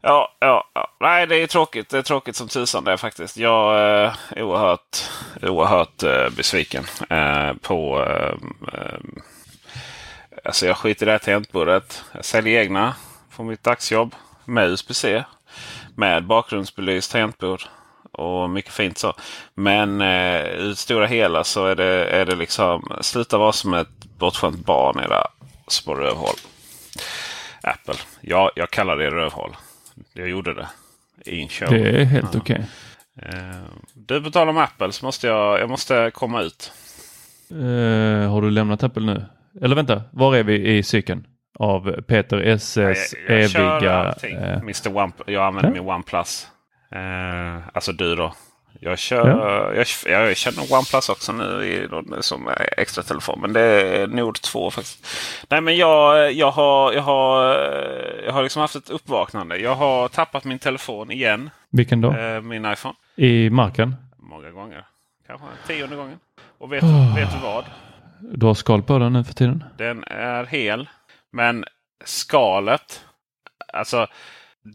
Ja, 0.00 0.36
ja, 0.40 0.70
ja. 0.74 0.88
Nej, 1.00 1.26
det 1.26 1.36
är 1.36 1.46
tråkigt. 1.46 1.88
Det 1.88 1.98
är 1.98 2.02
tråkigt 2.02 2.36
som 2.36 2.48
tusan 2.48 2.84
det 2.84 2.96
faktiskt. 2.96 3.36
Jag 3.36 3.74
eh, 4.04 4.14
är 4.30 4.42
oerhört, 4.42 4.96
oerhört 5.42 6.02
eh, 6.02 6.36
besviken 6.36 6.84
eh, 7.10 7.52
på... 7.62 8.04
Alltså 10.46 10.66
jag 10.66 10.76
skiter 10.76 11.04
i 11.04 11.06
det 11.06 11.12
här 11.12 11.18
tangentbordet. 11.18 12.04
Jag 12.12 12.24
säljer 12.24 12.60
egna 12.60 12.94
på 13.36 13.42
mitt 13.44 13.62
dagsjobb 13.62 14.14
med 14.44 14.68
USB-C. 14.70 15.24
Med 15.94 16.24
bakgrundsbelyst 16.26 17.12
tangentbord. 17.12 17.62
Och 18.12 18.50
mycket 18.50 18.72
fint 18.72 18.98
så. 18.98 19.14
Men 19.54 20.00
eh, 20.00 20.46
i 20.46 20.68
det 20.68 20.76
stora 20.76 21.06
hela 21.06 21.44
så 21.44 21.66
är 21.66 21.74
det, 21.74 22.04
är 22.06 22.24
det 22.26 22.36
liksom... 22.36 22.96
Sluta 23.00 23.38
vara 23.38 23.52
som 23.52 23.74
ett 23.74 24.04
bortskämt 24.18 24.64
barn 24.66 25.00
era 25.00 25.26
små 25.68 25.94
rövhål. 25.94 26.34
Apple. 27.62 27.94
Ja, 28.20 28.50
jag 28.56 28.70
kallar 28.70 28.96
det 28.96 29.10
rövhål. 29.10 29.56
Jag 30.12 30.28
gjorde 30.28 30.54
det 30.54 30.68
i 31.24 31.42
en 31.42 31.48
show. 31.48 31.68
Det 31.70 32.00
är 32.00 32.04
helt 32.04 32.34
okej. 32.34 32.66
Eh, 33.22 33.64
Du, 33.94 34.22
på 34.22 34.30
tal 34.30 34.48
om 34.48 34.58
Apple 34.58 34.92
så 34.92 35.04
måste 35.04 35.26
jag, 35.26 35.60
jag 35.60 35.70
måste 35.70 36.10
komma 36.14 36.42
ut. 36.42 36.72
Eh, 37.50 38.30
har 38.30 38.42
du 38.42 38.50
lämnat 38.50 38.82
Apple 38.82 39.06
nu? 39.06 39.24
Eller 39.62 39.76
vänta, 39.76 40.02
var 40.12 40.36
är 40.36 40.42
vi 40.42 40.76
i 40.76 40.82
cykeln? 40.82 41.26
Av 41.58 42.00
Peter 42.02 42.38
SS 42.38 43.14
jag, 43.28 43.40
jag 43.40 43.50
kör 43.50 43.76
eviga... 43.76 44.14
eh, 44.22 44.58
Mr. 44.58 44.96
One, 44.96 45.12
jag 45.26 45.44
använder 45.46 45.70
Ja. 45.76 45.82
min 45.82 45.90
OnePlus. 45.90 46.46
Eh, 46.92 47.68
alltså 47.72 47.92
du 47.92 48.14
då. 48.16 48.34
Jag 48.80 48.98
kör, 48.98 49.28
Ja. 49.28 49.74
jag, 49.74 50.30
jag 50.46 50.56
nog 50.56 50.72
OnePlus 50.72 51.08
också 51.08 51.32
nu 51.32 51.64
i, 51.64 51.88
som 52.22 52.48
extra 52.76 53.02
telefon. 53.02 53.38
Men 53.40 53.52
det 53.52 53.60
är 53.60 54.06
Nord 54.06 54.40
2 54.40 54.70
faktiskt. 54.70 55.06
Nej 55.50 55.60
men 55.60 55.76
jag, 55.76 56.32
jag, 56.32 56.50
har, 56.50 56.92
jag, 56.92 57.02
har, 57.02 57.44
jag 58.26 58.32
har 58.32 58.42
liksom 58.42 58.60
haft 58.60 58.76
ett 58.76 58.90
uppvaknande. 58.90 59.56
Jag 59.56 59.74
har 59.74 60.08
tappat 60.08 60.44
min 60.44 60.58
telefon 60.58 61.10
igen. 61.10 61.50
vilken 61.70 62.00
då? 62.00 62.12
Eh, 62.16 62.40
min 62.40 62.72
iPhone. 62.72 62.94
I 63.16 63.50
marken? 63.50 63.94
Många 64.18 64.50
gånger. 64.50 64.84
Kanske 65.26 65.46
tionde 65.66 65.96
gången. 65.96 66.18
Och 66.58 66.72
vet, 66.72 66.82
Oh. 66.82 67.14
vet 67.16 67.32
du 67.32 67.38
vad? 67.42 67.64
Du 68.34 68.46
har 68.46 68.54
skal 68.54 68.82
på 68.82 68.98
den 68.98 69.12
nu 69.12 69.24
för 69.24 69.34
tiden? 69.34 69.64
Den 69.78 70.04
är 70.04 70.44
hel. 70.44 70.88
Men 71.32 71.64
skalet. 72.04 73.04
Alltså. 73.72 74.06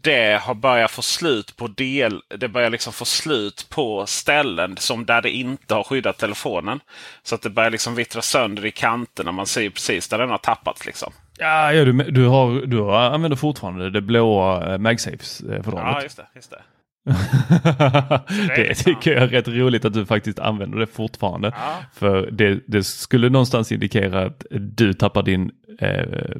Det 0.02 0.40
har 0.42 0.54
börjat 0.54 0.90
få 0.90 1.02
slut 1.02 1.56
på 1.56 1.66
del. 1.66 2.22
Det 2.38 2.48
börjar 2.48 2.70
liksom 2.70 2.92
få 2.92 3.04
slut 3.04 3.66
på 3.70 4.06
ställen 4.06 4.76
som 4.76 5.06
där 5.06 5.22
det 5.22 5.30
inte 5.30 5.74
har 5.74 5.82
skyddat 5.82 6.18
telefonen. 6.18 6.80
Så 7.22 7.34
att 7.34 7.42
det 7.42 7.50
börjar 7.50 7.70
liksom 7.70 7.94
vittra 7.94 8.22
sönder 8.22 8.66
i 8.66 8.70
kanterna. 8.70 9.32
Man 9.32 9.46
ser 9.46 9.70
precis 9.70 10.08
där 10.08 10.18
den 10.18 10.30
har 10.30 10.38
tappats 10.38 10.86
liksom. 10.86 11.12
Ja, 11.38 11.72
ja 11.72 11.84
du, 11.84 11.92
du, 11.92 12.26
har, 12.26 12.66
du 12.66 12.80
har, 12.80 13.00
använder 13.00 13.36
fortfarande 13.36 13.90
det 13.90 14.00
blåa 14.00 14.72
eh, 14.72 14.78
MagSafes-fodralet. 14.78 15.94
Ja, 15.94 16.02
just 16.02 16.16
det. 16.16 16.26
Just 16.34 16.50
det. 16.50 16.62
Det 18.56 18.74
tycker 18.74 19.12
jag 19.12 19.22
är 19.22 19.28
rätt 19.28 19.48
roligt 19.48 19.84
att 19.84 19.92
du 19.92 20.06
faktiskt 20.06 20.38
använder 20.38 20.78
det 20.78 20.86
fortfarande. 20.86 21.52
Ja. 21.56 21.76
För 21.94 22.30
det, 22.30 22.60
det 22.66 22.82
skulle 22.82 23.28
någonstans 23.28 23.72
indikera 23.72 24.26
att 24.26 24.46
du 24.50 24.92
tappar 24.92 25.22
din 25.22 25.50
eh, 25.78 26.36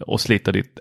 och 0.00 0.20
sliter 0.20 0.52
ditt 0.52 0.78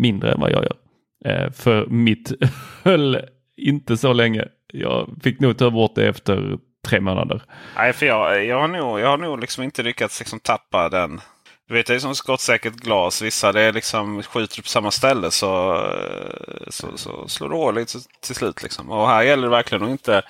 mindre 0.00 0.32
än 0.32 0.40
vad 0.40 0.50
jag 0.50 0.64
gör. 0.64 0.76
Eh, 1.24 1.50
för 1.50 1.86
mitt 1.86 2.32
höll 2.82 3.18
inte 3.56 3.96
så 3.96 4.12
länge. 4.12 4.44
Jag 4.72 5.10
fick 5.22 5.40
nog 5.40 5.58
ta 5.58 5.70
bort 5.70 5.94
det 5.94 6.08
efter 6.08 6.58
tre 6.88 7.00
månader. 7.00 7.42
Nej, 7.76 7.92
för 7.92 8.06
jag, 8.06 8.44
jag 8.44 8.60
har 8.60 8.68
nog, 8.68 9.00
jag 9.00 9.08
har 9.08 9.18
nog 9.18 9.40
liksom 9.40 9.64
inte 9.64 9.82
lyckats 9.82 10.20
liksom 10.20 10.40
tappa 10.40 10.88
den. 10.88 11.20
Du 11.68 11.74
vet, 11.74 11.86
det 11.86 11.94
är 11.94 11.98
som 11.98 12.14
skottsäkert 12.14 12.74
glas. 12.74 13.22
Vissa 13.22 13.52
det 13.52 13.60
är 13.60 13.72
liksom 13.72 14.22
skjuter 14.22 14.62
på 14.62 14.68
samma 14.68 14.90
ställe 14.90 15.30
så, 15.30 15.74
eh, 15.74 16.66
så, 16.68 16.86
så 16.96 17.28
slår 17.28 17.48
det 17.48 17.54
hål 17.54 17.86
till 18.20 18.34
slut. 18.34 18.62
Liksom. 18.62 18.90
Och 18.90 19.08
här 19.08 19.22
gäller 19.22 19.42
det 19.42 19.48
verkligen 19.48 19.84
att 19.84 19.90
inte 19.90 20.22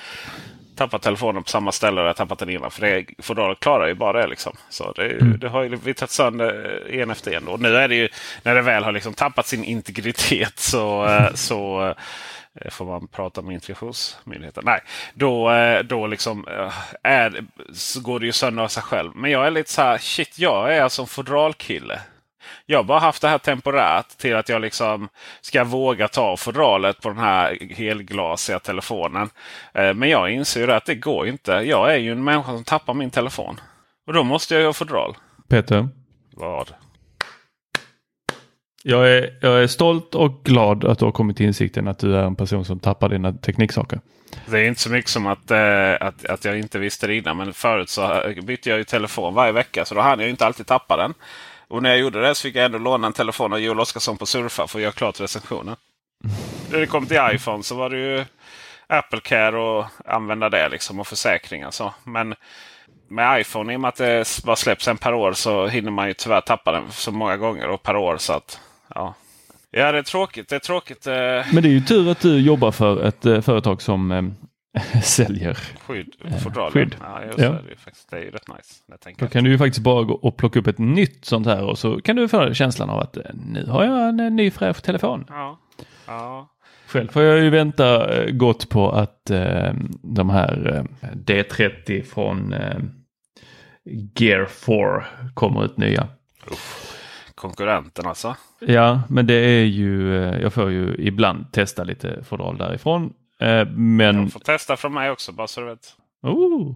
tappa 0.77 0.99
telefonen 0.99 1.43
på 1.43 1.49
samma 1.49 1.73
ställe 1.73 2.01
där 2.01 2.07
jag 2.07 2.17
tappat 2.17 2.39
den 2.39 2.51
innan. 2.51 2.71
För 2.71 2.81
det, 2.81 3.07
fodralet 3.23 3.61
klarar 3.61 3.87
ju 3.87 3.95
bara 3.95 4.21
det. 4.23 4.27
Liksom. 4.27 4.57
Så 4.71 4.93
det, 4.93 5.07
ju- 5.07 5.37
det 5.41 5.49
har 5.49 5.63
ju 5.63 5.77
vittrat 5.77 6.11
sönder 6.11 6.87
en 6.91 7.11
efter 7.11 7.33
en. 7.33 7.49
Och 7.49 7.61
nu 7.61 7.77
är 7.77 7.89
det 7.89 7.95
ju 7.95 8.09
när 8.43 8.55
det 8.55 8.63
väl 8.63 8.85
har 8.85 8.93
liksom 8.93 9.15
tappat 9.15 9.47
sin 9.47 9.65
integritet 9.65 10.59
så, 10.59 11.07
eh, 11.07 11.35
så 11.35 11.87
eh, 11.89 11.95
får 12.71 12.85
man 12.85 13.09
prata 13.09 13.43
med 13.43 13.55
integrationsmyndigheten. 13.55 14.63
Nej, 14.67 14.81
då, 15.15 15.51
eh, 15.51 15.83
då 15.83 16.07
liksom 16.07 16.47
eh, 16.49 16.73
är, 17.03 17.45
så 17.73 18.01
går 18.01 18.21
det 18.21 18.27
ju 18.27 18.33
sönder 18.33 18.63
av 18.63 18.69
sig 18.69 18.83
själv. 18.83 19.11
Men 19.15 19.31
jag 19.31 19.47
är 19.47 19.51
lite 19.51 19.71
så 19.71 19.83
här, 19.83 19.99
shit, 19.99 20.39
jag 20.39 20.75
är 20.77 20.83
alltså 20.83 21.03
en 21.03 21.09
fodralkille. 21.09 22.01
Jag 22.67 22.79
har 22.79 22.85
bara 22.85 22.99
haft 22.99 23.23
det 23.23 23.29
här 23.29 23.39
temporärt 23.39 24.09
till 24.09 24.37
att 24.37 24.49
jag 24.49 24.61
liksom 24.63 25.09
ska 25.41 25.65
våga 25.65 26.09
ta 26.09 26.37
fodralet 26.37 27.01
på 27.01 27.09
den 27.09 27.19
här 27.19 27.59
helglasiga 27.75 28.59
telefonen. 28.59 29.31
Eh, 29.75 29.95
Men 29.95 30.09
jag 30.09 30.31
inser 30.31 30.67
ju 30.67 30.73
att 30.73 30.85
det 30.85 30.95
går 30.95 31.27
inte. 31.29 31.53
Jag 31.53 31.95
är 31.95 31.99
ju 31.99 32.13
en 32.13 32.25
människa 32.25 32.53
som 32.53 32.65
tappar 32.65 32.95
min 32.95 33.11
telefon. 33.11 33.61
Och 34.07 34.13
då 34.13 34.23
måste 34.23 34.55
jag 34.55 34.61
ju 34.61 34.67
ha 34.67 34.73
fodral. 34.73 35.17
Peter, 35.49 35.89
Vad? 36.37 36.75
Jag 38.83 39.09
är, 39.09 39.39
jag 39.41 39.63
är 39.63 39.67
stolt 39.67 40.15
och 40.15 40.45
glad 40.45 40.85
att 40.85 40.99
du 40.99 41.05
har 41.05 41.13
kommit 41.13 41.37
till 41.37 41.47
insikten 41.47 41.89
att 41.89 41.99
du 41.99 42.17
är 42.17 42.23
en 42.23 42.37
person 42.37 42.65
som 42.65 42.81
tappar 42.81 43.09
dina 43.09 43.33
tekniksaker. 43.33 44.01
Det 44.47 44.59
är 44.59 44.65
inte 44.65 44.81
så 44.81 44.91
mycket 44.91 45.11
som 45.11 45.27
att, 45.27 45.51
eh, 45.51 45.93
att, 46.01 46.27
att 46.27 46.45
jag 46.45 46.59
inte 46.59 46.79
visste 46.79 47.07
det 47.07 47.15
innan. 47.15 47.37
Men 47.37 47.53
förut 47.53 47.89
så 47.89 48.23
bytte 48.43 48.71
jag 48.71 48.79
ju 48.79 48.85
telefon 48.85 49.35
varje 49.35 49.53
vecka. 49.53 49.85
Så 49.85 49.95
då 49.95 50.01
hann 50.01 50.19
jag 50.19 50.27
ju 50.27 50.31
inte 50.31 50.47
alltid 50.47 50.67
tappa 50.67 50.97
den. 50.97 51.15
Och 51.69 51.83
när 51.83 51.91
jag 51.91 51.99
gjorde 51.99 52.21
det 52.21 52.35
så 52.35 52.43
fick 52.43 52.57
jag 52.57 52.65
ändå 52.65 52.79
låna 52.79 53.07
en 53.07 53.13
telefon 53.13 53.53
av 53.53 53.61
Joel 53.61 53.81
Oscarsson 53.81 54.17
på 54.17 54.27
Surfa 54.27 54.67
för 54.67 54.79
att 54.79 54.83
göra 54.83 54.93
klart 54.93 55.21
recensionen. 55.21 55.77
När 56.71 56.81
det 56.81 56.87
kom 56.87 57.07
till 57.07 57.21
iPhone 57.33 57.63
så 57.63 57.75
var 57.75 57.91
det 57.91 57.99
ju 57.99 58.25
Apple 58.87 59.21
Care 59.21 59.59
och 59.59 59.85
använda 60.07 60.49
det 60.49 60.69
liksom 60.69 61.01
och 61.01 61.07
försäkringar. 61.07 61.71
Så. 61.71 61.95
Men 62.05 62.35
med 63.09 63.41
iPhone, 63.41 63.73
i 63.73 63.77
och 63.77 63.81
med 63.81 63.89
att 63.89 63.97
det 63.97 64.41
bara 64.45 64.57
släpps 64.57 64.89
en 64.89 64.97
per 64.97 65.15
år, 65.15 65.33
så 65.33 65.67
hinner 65.67 65.91
man 65.91 66.09
ju 66.09 66.15
tyvärr 66.15 66.41
tappa 66.41 66.73
den 66.73 66.93
så 66.93 67.13
många 67.13 67.37
gånger 67.37 67.69
och 67.69 67.83
per 67.83 67.97
år. 67.97 68.17
Så 68.17 68.33
att, 68.33 68.61
ja. 68.95 69.15
ja, 69.71 69.93
det 69.93 69.99
är 69.99 70.03
tråkigt. 70.03 70.49
Det 70.49 70.55
är 70.55 70.61
tråkigt. 70.61 71.07
Eh, 71.07 71.15
Men 71.53 71.63
det 71.63 71.69
är 71.69 71.73
ju 71.73 71.81
tur 71.81 72.11
att 72.11 72.21
du 72.21 72.41
jobbar 72.41 72.71
för 72.71 73.03
ett 73.05 73.27
eh, 73.27 73.41
företag 73.41 73.83
som 73.83 74.13
eh, 74.13 75.01
säljer. 75.03 75.59
skydd. 75.87 76.15
Fodral. 76.43 76.73
skydd. 76.73 76.97
Ja, 77.01 77.25
just 77.25 77.39
Ja. 77.39 77.49
Det, 77.51 77.73
är 77.73 77.77
faktiskt, 77.77 78.11
det 78.11 78.17
är 78.17 78.21
ju 78.21 78.31
rätt 78.31 78.49
nice. 78.49 78.75
Jag 79.05 79.15
Då 79.17 79.27
kan 79.27 79.45
du 79.45 79.51
ju 79.51 79.59
faktiskt 79.59 79.85
bara 79.85 80.05
gå 80.05 80.15
och 80.15 80.37
plocka 80.37 80.59
upp 80.59 80.67
ett 80.67 80.79
nytt 80.79 81.25
sånt 81.25 81.47
här 81.47 81.65
och 81.65 81.79
så 81.79 82.01
kan 82.01 82.17
du 82.17 82.29
få 82.29 82.55
känslan 82.55 82.91
av 82.91 82.99
att 82.99 83.17
nu 83.35 83.67
har 83.67 83.85
jag 83.85 84.09
en 84.09 84.37
ny 84.37 84.51
fräsch 84.51 84.83
telefon. 84.83 85.25
Ja. 85.29 85.59
ja. 86.07 86.49
Själv 86.87 87.09
får 87.09 87.23
jag 87.23 87.41
ju 87.41 87.51
vänta 87.51 88.07
gott 88.31 88.69
på 88.69 88.91
att 88.91 89.31
eh, 89.31 89.73
de 90.03 90.31
här 90.31 90.87
eh, 91.01 91.09
D30 91.09 92.03
från 92.03 92.53
eh, 92.53 92.79
Gear 94.15 94.47
4 94.47 95.05
kommer 95.35 95.65
ut 95.65 95.77
nya. 95.77 96.09
Konkurrenten 97.43 98.07
alltså. 98.07 98.37
Ja, 98.61 99.03
men 99.09 99.27
det 99.27 99.35
är 99.35 99.65
ju, 99.65 100.17
eh, 100.17 100.41
jag 100.41 100.53
får 100.53 100.71
ju 100.71 100.95
ibland 100.99 101.53
testa 101.53 101.85
lite 101.85 102.25
fodral 102.25 102.59
därifrån. 102.59 103.13
Eh, 103.41 103.67
men 103.69 104.25
Du 104.25 104.31
får 104.31 104.41
testa 104.41 104.77
från 104.77 104.95
mig 104.95 105.11
också 105.11 105.33
bara 105.33 105.47
så 105.47 105.61
du 105.61 105.67
vet. 105.67 105.95
Oh. 106.23 106.75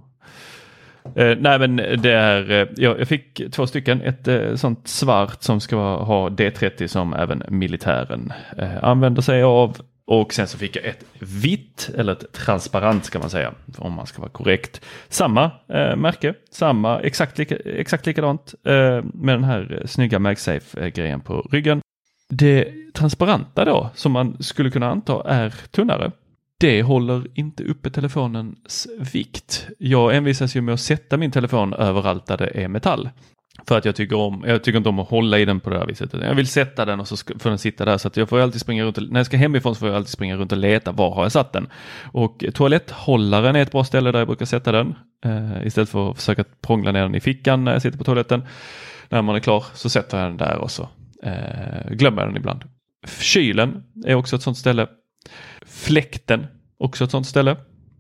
Eh, 1.15 1.37
nej 1.39 1.59
men 1.59 1.77
det 1.77 2.13
är, 2.13 2.51
eh, 2.51 2.69
jag, 2.77 3.09
fick 3.09 3.51
två 3.53 3.67
stycken. 3.67 4.01
Ett 4.03 4.29
eh, 4.29 4.55
sånt 4.55 4.89
svart 4.89 5.43
som 5.43 5.61
ska 5.61 5.77
ha 5.97 6.29
D30 6.29 6.87
som 6.87 7.15
även 7.15 7.43
militären 7.49 8.33
eh, 8.59 8.85
använder 8.85 9.23
sig 9.23 9.43
av. 9.43 9.77
Och 10.07 10.35
sen 10.35 10.49
så 10.49 10.59
fick 10.59 10.77
jag 10.77 10.85
ett 10.85 11.05
vitt, 11.19 11.91
eller 11.97 12.13
ett 12.13 12.33
transparent 12.33 13.05
ska 13.05 13.19
man 13.19 13.31
säga, 13.31 13.55
om 13.79 13.93
man 13.93 14.07
ska 14.07 14.21
vara 14.21 14.31
korrekt. 14.31 14.81
Samma 15.09 15.45
eh, 15.69 15.97
märke, 15.97 16.35
samma, 16.51 17.01
exakt, 17.01 17.39
lika, 17.39 17.57
exakt 17.57 18.07
likadant 18.07 18.55
eh, 18.65 19.05
med 19.15 19.35
den 19.35 19.45
här 19.45 19.79
eh, 19.81 19.87
snygga 19.87 20.19
MagSafe-grejen 20.19 21.21
på 21.21 21.49
ryggen. 21.53 21.81
Det 22.29 22.73
transparenta 22.95 23.65
då, 23.65 23.91
som 23.95 24.13
man 24.13 24.43
skulle 24.43 24.71
kunna 24.71 24.91
anta 24.91 25.23
är 25.29 25.55
tunnare, 25.71 26.13
det 26.61 26.83
håller 26.83 27.27
inte 27.35 27.65
uppe 27.65 27.91
telefonens 27.91 28.87
vikt. 29.13 29.67
Jag 29.79 30.17
envisas 30.17 30.57
ju 30.57 30.61
med 30.61 30.75
att 30.75 30.81
sätta 30.81 31.17
min 31.17 31.31
telefon 31.31 31.75
överallt 31.75 32.27
där 32.27 32.37
det 32.37 32.47
är 32.47 32.69
metall. 32.69 33.11
För 33.65 33.79
att 33.79 33.85
jag 33.85 33.97
tycker 33.97 34.17
om, 34.17 34.45
jag 34.47 34.65
tycker 34.65 34.77
inte 34.77 34.89
om 34.89 34.99
att 34.99 35.09
hålla 35.09 35.39
i 35.39 35.45
den 35.45 35.61
på 35.61 35.71
det 35.71 35.79
här 35.79 35.87
viset. 35.87 36.13
Jag 36.13 36.35
vill 36.35 36.47
sätta 36.47 36.85
den 36.85 37.01
och 37.01 37.09
så 37.09 37.17
ska, 37.17 37.39
får 37.39 37.51
den 37.51 37.59
sitta 37.59 37.85
där. 37.85 37.99
Så 37.99 38.09
att 38.09 38.17
jag 38.17 38.29
får 38.29 38.41
alltid 38.41 38.61
springa 38.61 38.85
runt, 38.85 38.99
och, 38.99 39.05
när 39.11 39.21
jag 39.21 39.27
ska 39.27 39.37
hemifrån 39.37 39.75
så 39.75 39.79
får 39.79 39.89
jag 39.89 39.97
alltid 39.97 40.11
springa 40.11 40.37
runt 40.37 40.53
och 40.53 40.59
leta 40.59 40.93
var 40.93 41.15
har 41.15 41.23
jag 41.23 41.33
satt 41.33 41.53
den. 41.53 41.69
Och 42.13 42.45
toaletthållaren 42.55 43.57
är 43.57 43.63
ett 43.63 43.73
bra 43.73 43.85
ställe 43.85 44.13
där 44.13 44.19
jag 44.19 44.29
brukar 44.29 44.47
sätta 44.47 44.73
den. 44.73 44.95
Eh, 45.25 45.67
istället 45.67 45.89
för 45.89 46.11
att 46.11 46.17
försöka 46.17 46.45
prångla 46.61 46.93
ner 46.93 47.03
den 47.03 47.15
i 47.15 47.21
fickan 47.21 47.65
när 47.65 47.73
jag 47.73 47.83
sitter 47.83 47.99
på 47.99 48.05
toaletten. 48.05 48.43
När 49.09 49.23
man 49.23 49.37
är 49.37 49.41
klar 49.41 49.65
så 49.75 49.89
sätter 49.89 50.19
jag 50.19 50.31
den 50.31 50.37
där 50.37 50.57
och 50.57 50.71
så 50.71 50.89
eh, 51.23 51.91
glömmer 51.91 52.23
jag 52.23 52.29
den 52.29 52.37
ibland. 52.37 52.65
Kylen 53.21 53.83
är 54.07 54.15
också 54.15 54.37
ett 54.37 54.43
sånt 54.43 54.59
ställe. 54.59 54.87
Fläkten, 55.67 56.47
också 56.79 57.05
ett 57.05 57.11
sånt 57.11 57.27
ställe. 57.27 57.57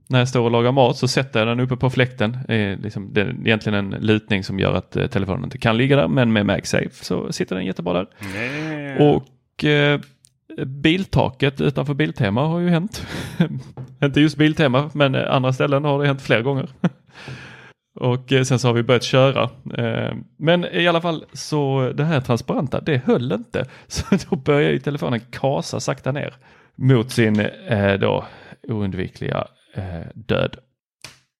När 0.08 0.18
jag 0.18 0.28
står 0.28 0.44
och 0.44 0.50
lagar 0.50 0.72
mat 0.72 0.96
så 0.96 1.08
sätter 1.08 1.38
jag 1.38 1.48
den 1.48 1.60
uppe 1.60 1.76
på 1.76 1.90
fläkten. 1.90 2.38
Det 2.48 2.54
är, 2.54 2.76
liksom, 2.76 3.12
det 3.12 3.20
är 3.20 3.34
egentligen 3.44 3.92
en 3.92 4.00
lutning 4.00 4.44
som 4.44 4.58
gör 4.58 4.74
att 4.74 4.96
eh, 4.96 5.06
telefonen 5.06 5.44
inte 5.44 5.58
kan 5.58 5.76
ligga 5.76 5.96
där, 5.96 6.08
men 6.08 6.32
med 6.32 6.46
MagSafe 6.46 7.04
så 7.04 7.32
sitter 7.32 7.56
den 7.56 7.64
jättebra 7.64 7.92
där. 7.92 8.06
Nej. 8.34 8.98
Och 8.98 9.64
eh, 9.64 10.00
biltaket 10.66 11.60
utanför 11.60 11.94
Biltema 11.94 12.46
har 12.46 12.58
ju 12.58 12.68
hänt. 12.68 13.06
inte 14.04 14.20
just 14.20 14.36
Biltema, 14.36 14.90
men 14.94 15.14
andra 15.14 15.52
ställen 15.52 15.84
har 15.84 16.00
det 16.00 16.06
hänt 16.06 16.22
flera 16.22 16.42
gånger. 16.42 16.68
Och 18.00 18.32
eh, 18.32 18.42
sen 18.42 18.58
så 18.58 18.68
har 18.68 18.74
vi 18.74 18.82
börjat 18.82 19.02
köra. 19.02 19.50
Eh, 19.78 20.14
Men 20.36 20.64
i 20.64 20.88
alla 20.88 21.00
fall 21.00 21.24
så 21.32 21.92
det 21.94 22.04
här 22.04 22.20
transparenta, 22.20 22.80
det 22.80 23.02
höll 23.04 23.32
inte. 23.32 23.64
Så 23.86 24.04
då 24.30 24.36
börjar 24.36 24.70
ju 24.70 24.78
telefonen 24.78 25.20
kasa 25.30 25.80
sakta 25.80 26.12
ner 26.12 26.34
mot 26.74 27.10
sin 27.10 27.40
eh, 27.40 27.94
då 27.94 28.24
oundvikliga 28.68 29.46
eh, 29.76 30.06
död. 30.14 30.56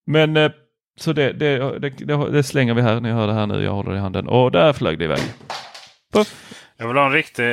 Men 0.06 0.36
eh, 0.36 0.50
så 1.00 1.12
det, 1.12 1.32
det, 1.32 1.78
det, 1.78 1.90
det, 1.90 2.30
det 2.30 2.42
slänger 2.42 2.74
vi 2.74 2.82
här, 2.82 3.00
ni 3.00 3.10
hör 3.10 3.26
det 3.26 3.32
här 3.32 3.46
nu, 3.46 3.62
jag 3.64 3.72
håller 3.72 3.90
det 3.90 3.96
i 3.96 4.00
handen 4.00 4.28
och 4.28 4.50
där 4.50 4.72
flög 4.72 4.98
det 4.98 5.04
iväg. 5.04 5.20
Puff. 6.12 6.34
Jag 6.78 6.88
vill 6.88 6.96
ha 6.96 7.06
en 7.06 7.12
riktig, 7.12 7.44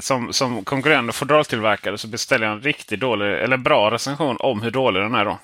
som, 0.00 0.32
som 0.32 0.64
konkurrerande 0.64 1.12
fodraltillverkare 1.12 1.98
så 1.98 2.08
beställer 2.08 2.46
jag 2.46 2.54
en 2.56 2.62
riktigt 2.62 3.00
dålig, 3.00 3.26
eller 3.32 3.56
bra 3.56 3.90
recension 3.90 4.36
om 4.40 4.62
hur 4.62 4.70
dålig 4.70 5.02
den 5.02 5.14
är 5.14 5.24
då. 5.24 5.38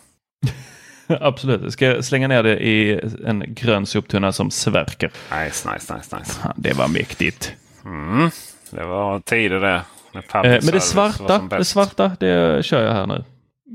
Absolut, 1.21 1.73
ska 1.73 1.87
jag 1.87 2.05
slänga 2.05 2.29
ner 2.29 2.43
det 2.43 2.59
i 2.59 3.01
en 3.27 3.45
grön 3.55 3.87
soptunna 3.87 4.33
som 4.33 4.51
svärker. 4.51 5.11
Nice, 5.45 5.73
nice, 5.73 5.95
nice, 5.95 6.17
nice. 6.17 6.41
Ja, 6.45 6.53
Det 6.57 6.73
var 6.73 6.89
mäktigt. 6.89 7.55
Mm. 7.85 8.31
Det 8.71 8.85
var 8.85 9.21
tider 9.21 9.61
det. 9.61 9.83
Eh, 10.15 10.23
men 10.43 10.61
det 10.61 10.81
svarta, 10.81 11.49
det 11.59 11.65
svarta, 11.65 12.17
det 12.21 12.65
kör 12.65 12.83
jag 12.83 12.93
här 12.93 13.07
nu. 13.07 13.25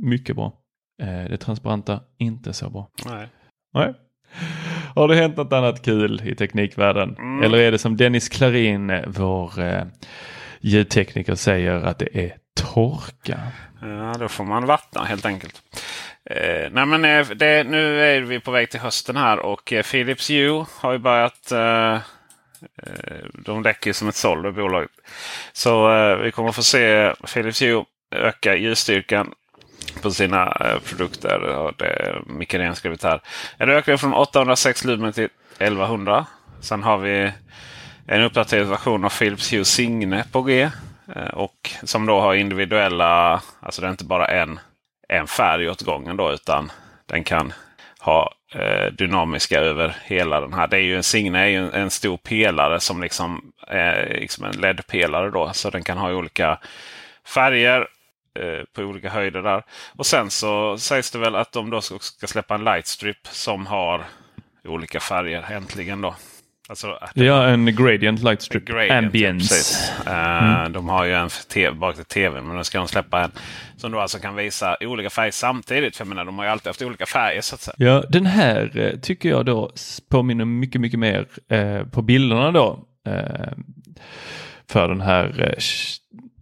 Mycket 0.03 0.35
bra. 0.35 0.53
Eh, 1.01 1.29
det 1.29 1.37
transparenta, 1.37 1.99
inte 2.17 2.53
så 2.53 2.69
bra. 2.69 2.89
Nej. 3.05 3.27
Nej. 3.73 3.93
Har 4.95 5.07
det 5.07 5.15
hänt 5.15 5.37
något 5.37 5.53
annat 5.53 5.85
kul 5.85 6.21
i 6.25 6.35
teknikvärlden? 6.35 7.15
Mm. 7.17 7.43
Eller 7.43 7.57
är 7.57 7.71
det 7.71 7.77
som 7.77 7.97
Dennis 7.97 8.29
Klarin, 8.29 8.89
eh, 8.89 9.03
vår 9.07 9.59
eh, 9.59 9.83
ljudtekniker, 10.59 11.35
säger 11.35 11.73
att 11.73 11.99
det 11.99 12.17
är 12.17 12.33
torka? 12.73 13.39
Ja, 13.81 14.13
då 14.19 14.27
får 14.27 14.43
man 14.43 14.65
vattna 14.65 15.03
helt 15.03 15.25
enkelt. 15.25 15.61
Eh, 16.29 16.71
nej 16.71 16.85
men 16.85 17.05
eh, 17.05 17.27
det, 17.27 17.63
nu 17.63 18.01
är 18.01 18.21
vi 18.21 18.39
på 18.39 18.51
väg 18.51 18.69
till 18.69 18.79
hösten 18.79 19.17
här 19.17 19.39
och 19.39 19.73
eh, 19.73 19.83
Philips 19.83 20.29
Hue 20.29 20.65
har 20.79 20.91
ju 20.91 20.99
börjat 20.99 21.51
eh, 21.51 21.97
de 23.45 23.63
läcker 23.63 23.89
ju 23.89 23.93
som 23.93 24.07
ett 24.07 24.15
såll 24.15 24.45
i 24.45 24.51
bolaget. 24.51 24.91
Så 25.53 25.87
vi 26.15 26.31
kommer 26.31 26.51
få 26.51 26.63
se 26.63 27.13
Philips 27.33 27.61
Hue 27.61 27.85
öka 28.15 28.55
ljusstyrkan 28.55 29.33
på 30.01 30.11
sina 30.11 30.57
eh, 30.59 30.79
produkter. 30.79 31.73
Det 31.77 31.85
är 31.85 32.21
Micke 32.25 32.53
Rehn 32.53 32.75
skrivit 32.75 33.03
här. 33.03 33.21
En 33.57 33.69
ökning 33.69 33.97
från 33.97 34.13
806 34.13 34.85
lumen 34.85 35.13
till 35.13 35.29
1100. 35.59 36.25
Sen 36.61 36.83
har 36.83 36.97
vi 36.97 37.31
en 38.07 38.21
uppdaterad 38.21 38.67
version 38.67 39.05
av 39.05 39.09
Philips 39.09 39.53
Hue 39.53 39.65
Signe 39.65 40.23
på 40.31 40.41
G. 40.41 40.69
Eh, 41.15 41.27
och 41.33 41.71
som 41.83 42.05
då 42.05 42.19
har 42.19 42.35
individuella, 42.35 43.41
alltså 43.59 43.81
det 43.81 43.87
är 43.87 43.91
inte 43.91 44.05
bara 44.05 44.27
en, 44.27 44.59
en 45.09 45.27
färg 45.27 45.69
åt 45.69 45.81
gången 45.81 46.17
då 46.17 46.33
utan 46.33 46.71
den 47.05 47.23
kan 47.23 47.53
ha 47.99 48.33
eh, 48.53 48.91
dynamiska 48.91 49.59
över 49.59 49.95
hela 50.03 50.39
den 50.41 50.53
här. 50.53 50.67
Det 50.67 50.77
är 50.77 50.81
ju 50.81 50.95
en 50.95 51.03
Signe 51.03 51.39
är 51.39 51.47
ju 51.47 51.57
en, 51.57 51.73
en 51.73 51.89
stor 51.89 52.17
pelare 52.17 52.79
som 52.79 53.01
liksom 53.01 53.51
är 53.67 54.17
liksom 54.19 54.45
en 54.45 54.57
LED-pelare 54.61 55.29
då. 55.29 55.53
Så 55.53 55.69
den 55.69 55.83
kan 55.83 55.97
ha 55.97 56.13
olika 56.13 56.59
färger 57.33 57.87
på 58.75 58.81
olika 58.81 59.09
höjder 59.09 59.41
där. 59.41 59.63
Och 59.95 60.05
sen 60.05 60.29
så 60.29 60.77
sägs 60.77 61.11
det 61.11 61.19
väl 61.19 61.35
att 61.35 61.51
de 61.51 61.69
då 61.69 61.81
ska, 61.81 62.27
släppa 62.27 62.55
en 62.55 62.63
lightstrip 62.63 63.27
som 63.27 63.65
har 63.65 64.03
olika 64.67 64.99
färger 64.99 65.45
äntligen 65.51 66.01
då. 66.01 66.15
Alltså 66.69 66.99
Ja, 67.13 67.43
en 67.47 67.75
gradient 67.75 68.23
light 68.23 68.41
strip. 68.41 68.65
Gradient, 68.65 69.05
Ambience. 69.05 69.93
Eh, 70.07 70.69
De 70.69 70.89
har 70.89 71.05
ju 71.05 71.13
en 71.13 71.29
TV, 71.29 71.75
bak 71.75 71.95
till 71.95 72.05
tv, 72.05 72.41
men 72.41 72.57
nu 72.57 72.63
ska 72.63 72.77
de 72.77 72.87
släppa 72.87 73.23
en 73.23 73.31
som 73.77 73.91
då 73.91 73.99
alltså 73.99 74.19
kan 74.19 74.35
visa 74.35 74.77
olika 74.81 75.09
färger 75.09 75.31
samtidigt. 75.31 75.97
För 75.97 76.03
jag 76.05 76.09
menar, 76.09 76.25
de 76.25 76.37
har 76.37 76.45
ju 76.45 76.51
alltid 76.51 76.67
haft 76.67 76.81
olika 76.81 77.05
färger 77.05 77.41
så 77.41 77.55
att 77.55 77.61
säga. 77.61 77.75
Ja, 77.77 78.03
den 78.09 78.25
här 78.25 78.77
eh, 78.79 78.99
tycker 78.99 79.29
jag 79.29 79.45
då 79.45 79.71
påminner 80.09 80.45
mycket, 80.45 80.81
mycket 80.81 80.99
mer 80.99 81.27
eh, 81.49 81.83
på 81.83 82.01
bilderna 82.01 82.51
då. 82.51 82.79
Eh, 83.07 83.51
för 84.69 84.87
den 84.87 85.01
här 85.01 85.53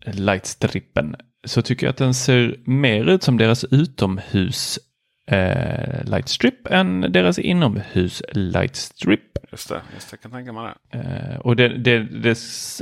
eh, 0.05 0.13
lightstrippen. 0.13 1.15
Så 1.43 1.61
tycker 1.61 1.85
jag 1.85 1.91
att 1.91 1.97
den 1.97 2.13
ser 2.13 2.55
mer 2.65 3.05
ut 3.09 3.23
som 3.23 3.37
deras 3.37 3.63
utomhus 3.63 4.79
eh, 5.27 6.03
lightstrip 6.03 6.67
än 6.67 7.01
deras 7.01 7.39
inomhus 7.39 8.21
lightstrip. 8.31 9.37
Just 9.51 9.69
det, 9.69 9.81
just 9.93 10.11
det, 10.11 10.15
jag 10.15 10.21
kan 10.21 10.31
tänka 10.31 10.53
mig 10.53 10.73
det. 10.91 10.97
Eh, 10.97 11.39
och 11.39 11.55
det, 11.55 11.67
det, 11.67 11.99
det 11.99 12.29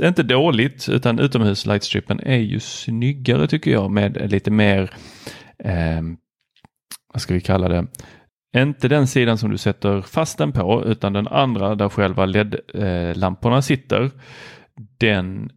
är 0.02 0.08
inte 0.08 0.22
dåligt 0.22 0.88
utan 0.88 1.18
utomhus 1.18 1.66
lightstrippen 1.66 2.20
är 2.20 2.38
ju 2.38 2.60
snyggare 2.60 3.46
tycker 3.48 3.70
jag 3.70 3.90
med 3.90 4.30
lite 4.30 4.50
mer, 4.50 4.90
eh, 5.58 6.02
vad 7.12 7.22
ska 7.22 7.34
vi 7.34 7.40
kalla 7.40 7.68
det, 7.68 7.86
inte 8.56 8.88
den 8.88 9.06
sidan 9.06 9.38
som 9.38 9.50
du 9.50 9.58
sätter 9.58 10.00
fast 10.00 10.38
den 10.38 10.52
på 10.52 10.84
utan 10.86 11.12
den 11.12 11.28
andra 11.28 11.74
där 11.74 11.88
själva 11.88 12.26
LED-lamporna 12.26 13.62
sitter. 13.62 14.10
Den 14.98 15.44
eh, 15.44 15.50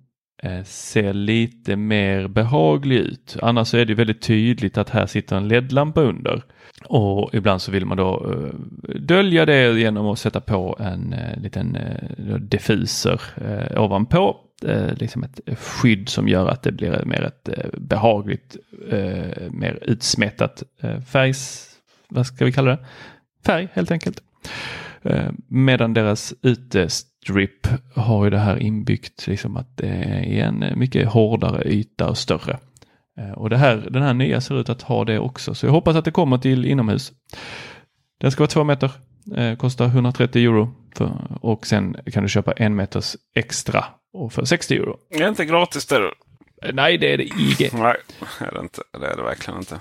Eh, 0.46 0.64
ser 0.64 1.14
lite 1.14 1.76
mer 1.76 2.28
behaglig 2.28 2.96
ut. 2.98 3.38
Annars 3.42 3.68
så 3.68 3.78
är 3.78 3.86
det 3.86 3.94
väldigt 3.94 4.22
tydligt 4.22 4.78
att 4.78 4.90
här 4.90 5.06
sitter 5.06 5.36
en 5.36 5.48
LED-lampa 5.48 6.02
under. 6.02 6.44
Och 6.86 7.30
ibland 7.34 7.62
så 7.62 7.72
vill 7.72 7.86
man 7.86 7.98
då 7.98 8.32
eh, 8.32 8.96
dölja 9.00 9.46
det 9.46 9.80
genom 9.80 10.08
att 10.08 10.20
sätta 10.20 10.42
på 10.42 10.78
en 10.80 11.14
eh, 11.14 11.42
liten 11.42 11.78
diffuser 12.40 13.22
ovanpå. 13.78 14.38
Liksom 14.96 15.24
ett 15.24 15.60
skydd 15.60 16.10
som 16.10 16.28
gör 16.28 16.48
att 16.48 16.64
det 16.64 16.72
blir 16.72 17.06
mer 17.06 17.24
ett 17.24 17.50
behagligt, 17.78 18.56
mer 19.52 19.80
utsmetat 19.82 20.64
färgs, 21.12 21.70
vad 22.08 22.28
ska 22.28 22.46
vi 22.46 22.52
kalla 22.52 22.72
det? 22.72 22.86
Färg 23.46 23.68
helt 23.74 23.92
enkelt. 23.92 24.22
Eh, 25.06 25.30
medan 25.50 25.94
deras 25.94 26.34
utestrip 26.42 27.68
har 27.96 28.24
ju 28.24 28.30
det 28.30 28.38
här 28.40 28.58
inbyggt, 28.58 29.28
liksom 29.28 29.58
att 29.58 29.78
det 29.78 29.88
är 29.88 30.44
en 30.46 30.80
mycket 30.80 31.08
hårdare 31.08 31.64
yta 31.74 32.10
och 32.10 32.18
större. 32.18 32.60
Eh, 33.20 33.32
Och 33.32 33.50
det 33.50 33.58
här, 33.58 33.88
den 33.92 34.02
här 34.04 34.14
nya 34.14 34.42
ser 34.42 34.60
ut 34.60 34.70
att 34.70 34.82
ha 34.82 35.06
det 35.06 35.20
också, 35.20 35.56
så 35.56 35.66
jag 35.66 35.72
hoppas 35.72 35.96
att 35.96 36.06
det 36.06 36.12
kommer 36.12 36.38
till 36.38 36.66
inomhus. 36.66 37.12
Den 38.20 38.32
ska 38.32 38.42
vara 38.42 38.48
två 38.50 38.64
meter, 38.64 38.92
eh, 39.38 39.56
kostar 39.56 39.86
130 39.88 40.44
euro 40.46 40.76
för, 40.96 41.38
och 41.42 41.68
sen 41.68 41.98
kan 42.14 42.24
du 42.24 42.30
köpa 42.30 42.52
en 42.52 42.76
meters 42.76 43.16
extra 43.36 43.86
och 44.14 44.34
för 44.34 44.46
60 44.46 44.76
euro. 44.76 44.98
Det 45.10 45.24
är 45.24 45.30
inte 45.30 45.46
gratis 45.46 45.86
det. 45.86 45.96
Eh, 45.96 46.74
Nej, 46.74 46.98
det 46.98 47.14
är 47.14 47.18
det 47.18 47.24
IG. 47.24 47.70
Nej, 47.74 47.96
det 48.40 48.46
är 48.46 48.52
det 48.54 48.60
inte. 48.60 48.82
Det 49.00 49.08
är 49.08 49.18
det 49.18 49.24
verkligen 49.24 49.60
inte. 49.60 49.80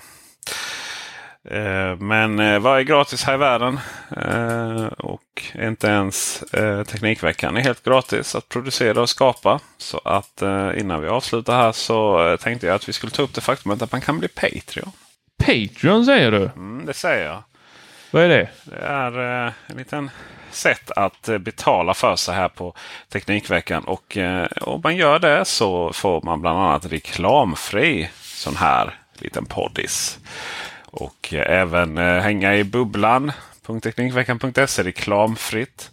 Eh, 1.51 1.97
Men 1.97 2.39
eh, 2.39 2.59
vad 2.59 2.79
är 2.79 2.83
gratis 2.83 3.25
här 3.25 3.35
i 3.35 3.37
världen? 3.37 3.81
Eh, 4.17 4.87
Och 4.87 5.43
inte 5.55 5.87
ens 5.87 6.45
Teknikveckan 6.87 7.57
är 7.57 7.61
helt 7.61 7.85
gratis 7.85 8.35
att 8.35 8.49
producera 8.49 9.01
och 9.01 9.09
skapa. 9.09 9.61
Så 9.79 10.01
att 10.05 10.43
innan 10.77 11.03
vi 11.03 11.09
avslutar 11.09 11.57
här 11.57 11.73
så 11.73 12.37
tänkte 12.41 12.67
jag 12.67 12.75
att 12.75 12.89
vi 12.89 12.93
skulle 12.93 13.13
ta 13.13 13.23
upp 13.23 13.35
det 13.35 13.41
faktumet 13.41 13.83
att 13.83 13.93
man 13.93 14.01
kan 14.01 14.19
bli 14.19 14.29
Patreon. 14.29 14.93
Patreon 15.47 16.05
säger 16.05 16.31
du? 16.31 16.51
Mm, 16.57 16.87
det 16.87 16.95
säger 16.95 17.27
jag. 17.27 17.43
Vad 18.11 18.23
är 18.23 18.29
det? 18.29 18.49
Det 18.65 18.77
är 18.77 19.47
eh, 19.47 19.53
en 19.67 19.77
liten 19.77 20.11
sätt 20.51 20.91
att 20.91 21.29
betala 21.41 21.95
för 21.95 22.17
sig 22.17 22.35
här 22.35 22.49
på 22.49 22.75
Teknikveckan. 23.09 23.85
Och 23.85 24.17
eh, 24.17 24.47
om 24.61 24.81
man 24.85 24.97
gör 24.97 25.19
det 25.19 25.45
så 25.45 25.93
får 25.93 26.23
man 26.23 26.41
bland 26.41 26.59
annat 26.59 26.87
reklamfri 26.93 28.11
sån 28.23 28.57
här 28.57 28.95
liten 29.19 29.47
poddis. 29.47 30.19
Och 30.97 31.35
eh, 31.35 31.61
även 31.61 31.99
eh, 31.99 32.21
hänga 32.23 32.55
i 32.57 32.65
bubblan.teknikveckan.se 32.65 34.83
reklamfritt. 34.83 35.91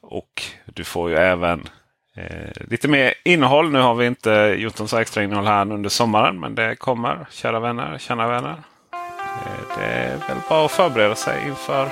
Och 0.00 0.42
du 0.64 0.84
får 0.84 1.10
ju 1.10 1.16
även 1.16 1.68
eh, 2.16 2.50
lite 2.70 2.88
mer 2.88 3.14
innehåll. 3.24 3.70
Nu 3.72 3.80
har 3.80 3.94
vi 3.94 4.06
inte 4.06 4.30
gjort 4.58 4.78
någon 4.78 4.88
så 4.88 4.98
extra 4.98 5.22
innehåll 5.22 5.46
här 5.46 5.72
under 5.72 5.90
sommaren. 5.90 6.40
Men 6.40 6.54
det 6.54 6.76
kommer, 6.76 7.26
kära 7.30 7.60
vänner, 7.60 7.98
kära 7.98 8.28
vänner. 8.28 8.62
Eh, 8.92 9.78
Det 9.78 9.84
är 9.84 10.16
väl 10.28 10.36
bara 10.48 10.64
att 10.64 10.72
förbereda 10.72 11.14
sig 11.14 11.42
inför 11.48 11.88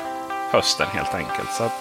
hösten 0.53 0.87
helt 0.93 1.15
enkelt. 1.15 1.51
Så 1.53 1.65
att, 1.65 1.73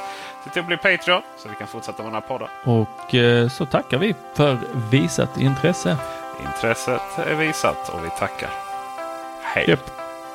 se 0.44 0.50
till 0.50 0.60
att 0.62 0.68
bli 0.68 0.78
Patreon 0.78 1.22
så 1.38 1.50
vi 1.50 1.56
kan 1.56 1.68
fortsätta 1.68 2.04
med 2.04 2.12
den 2.14 2.22
här 2.22 2.28
podden. 2.30 2.48
Och 2.64 3.16
eh, 3.16 3.50
så 3.50 3.66
tackar 3.66 3.98
vi 3.98 4.16
för 4.36 4.58
visat 4.92 5.38
intresse. 5.42 5.98
Intresset 6.46 7.02
är 7.28 7.36
visat 7.36 7.90
och 7.90 8.06
vi 8.06 8.10
tackar. 8.10 8.50
Hej! 9.44 9.66
Japp. 9.70 9.99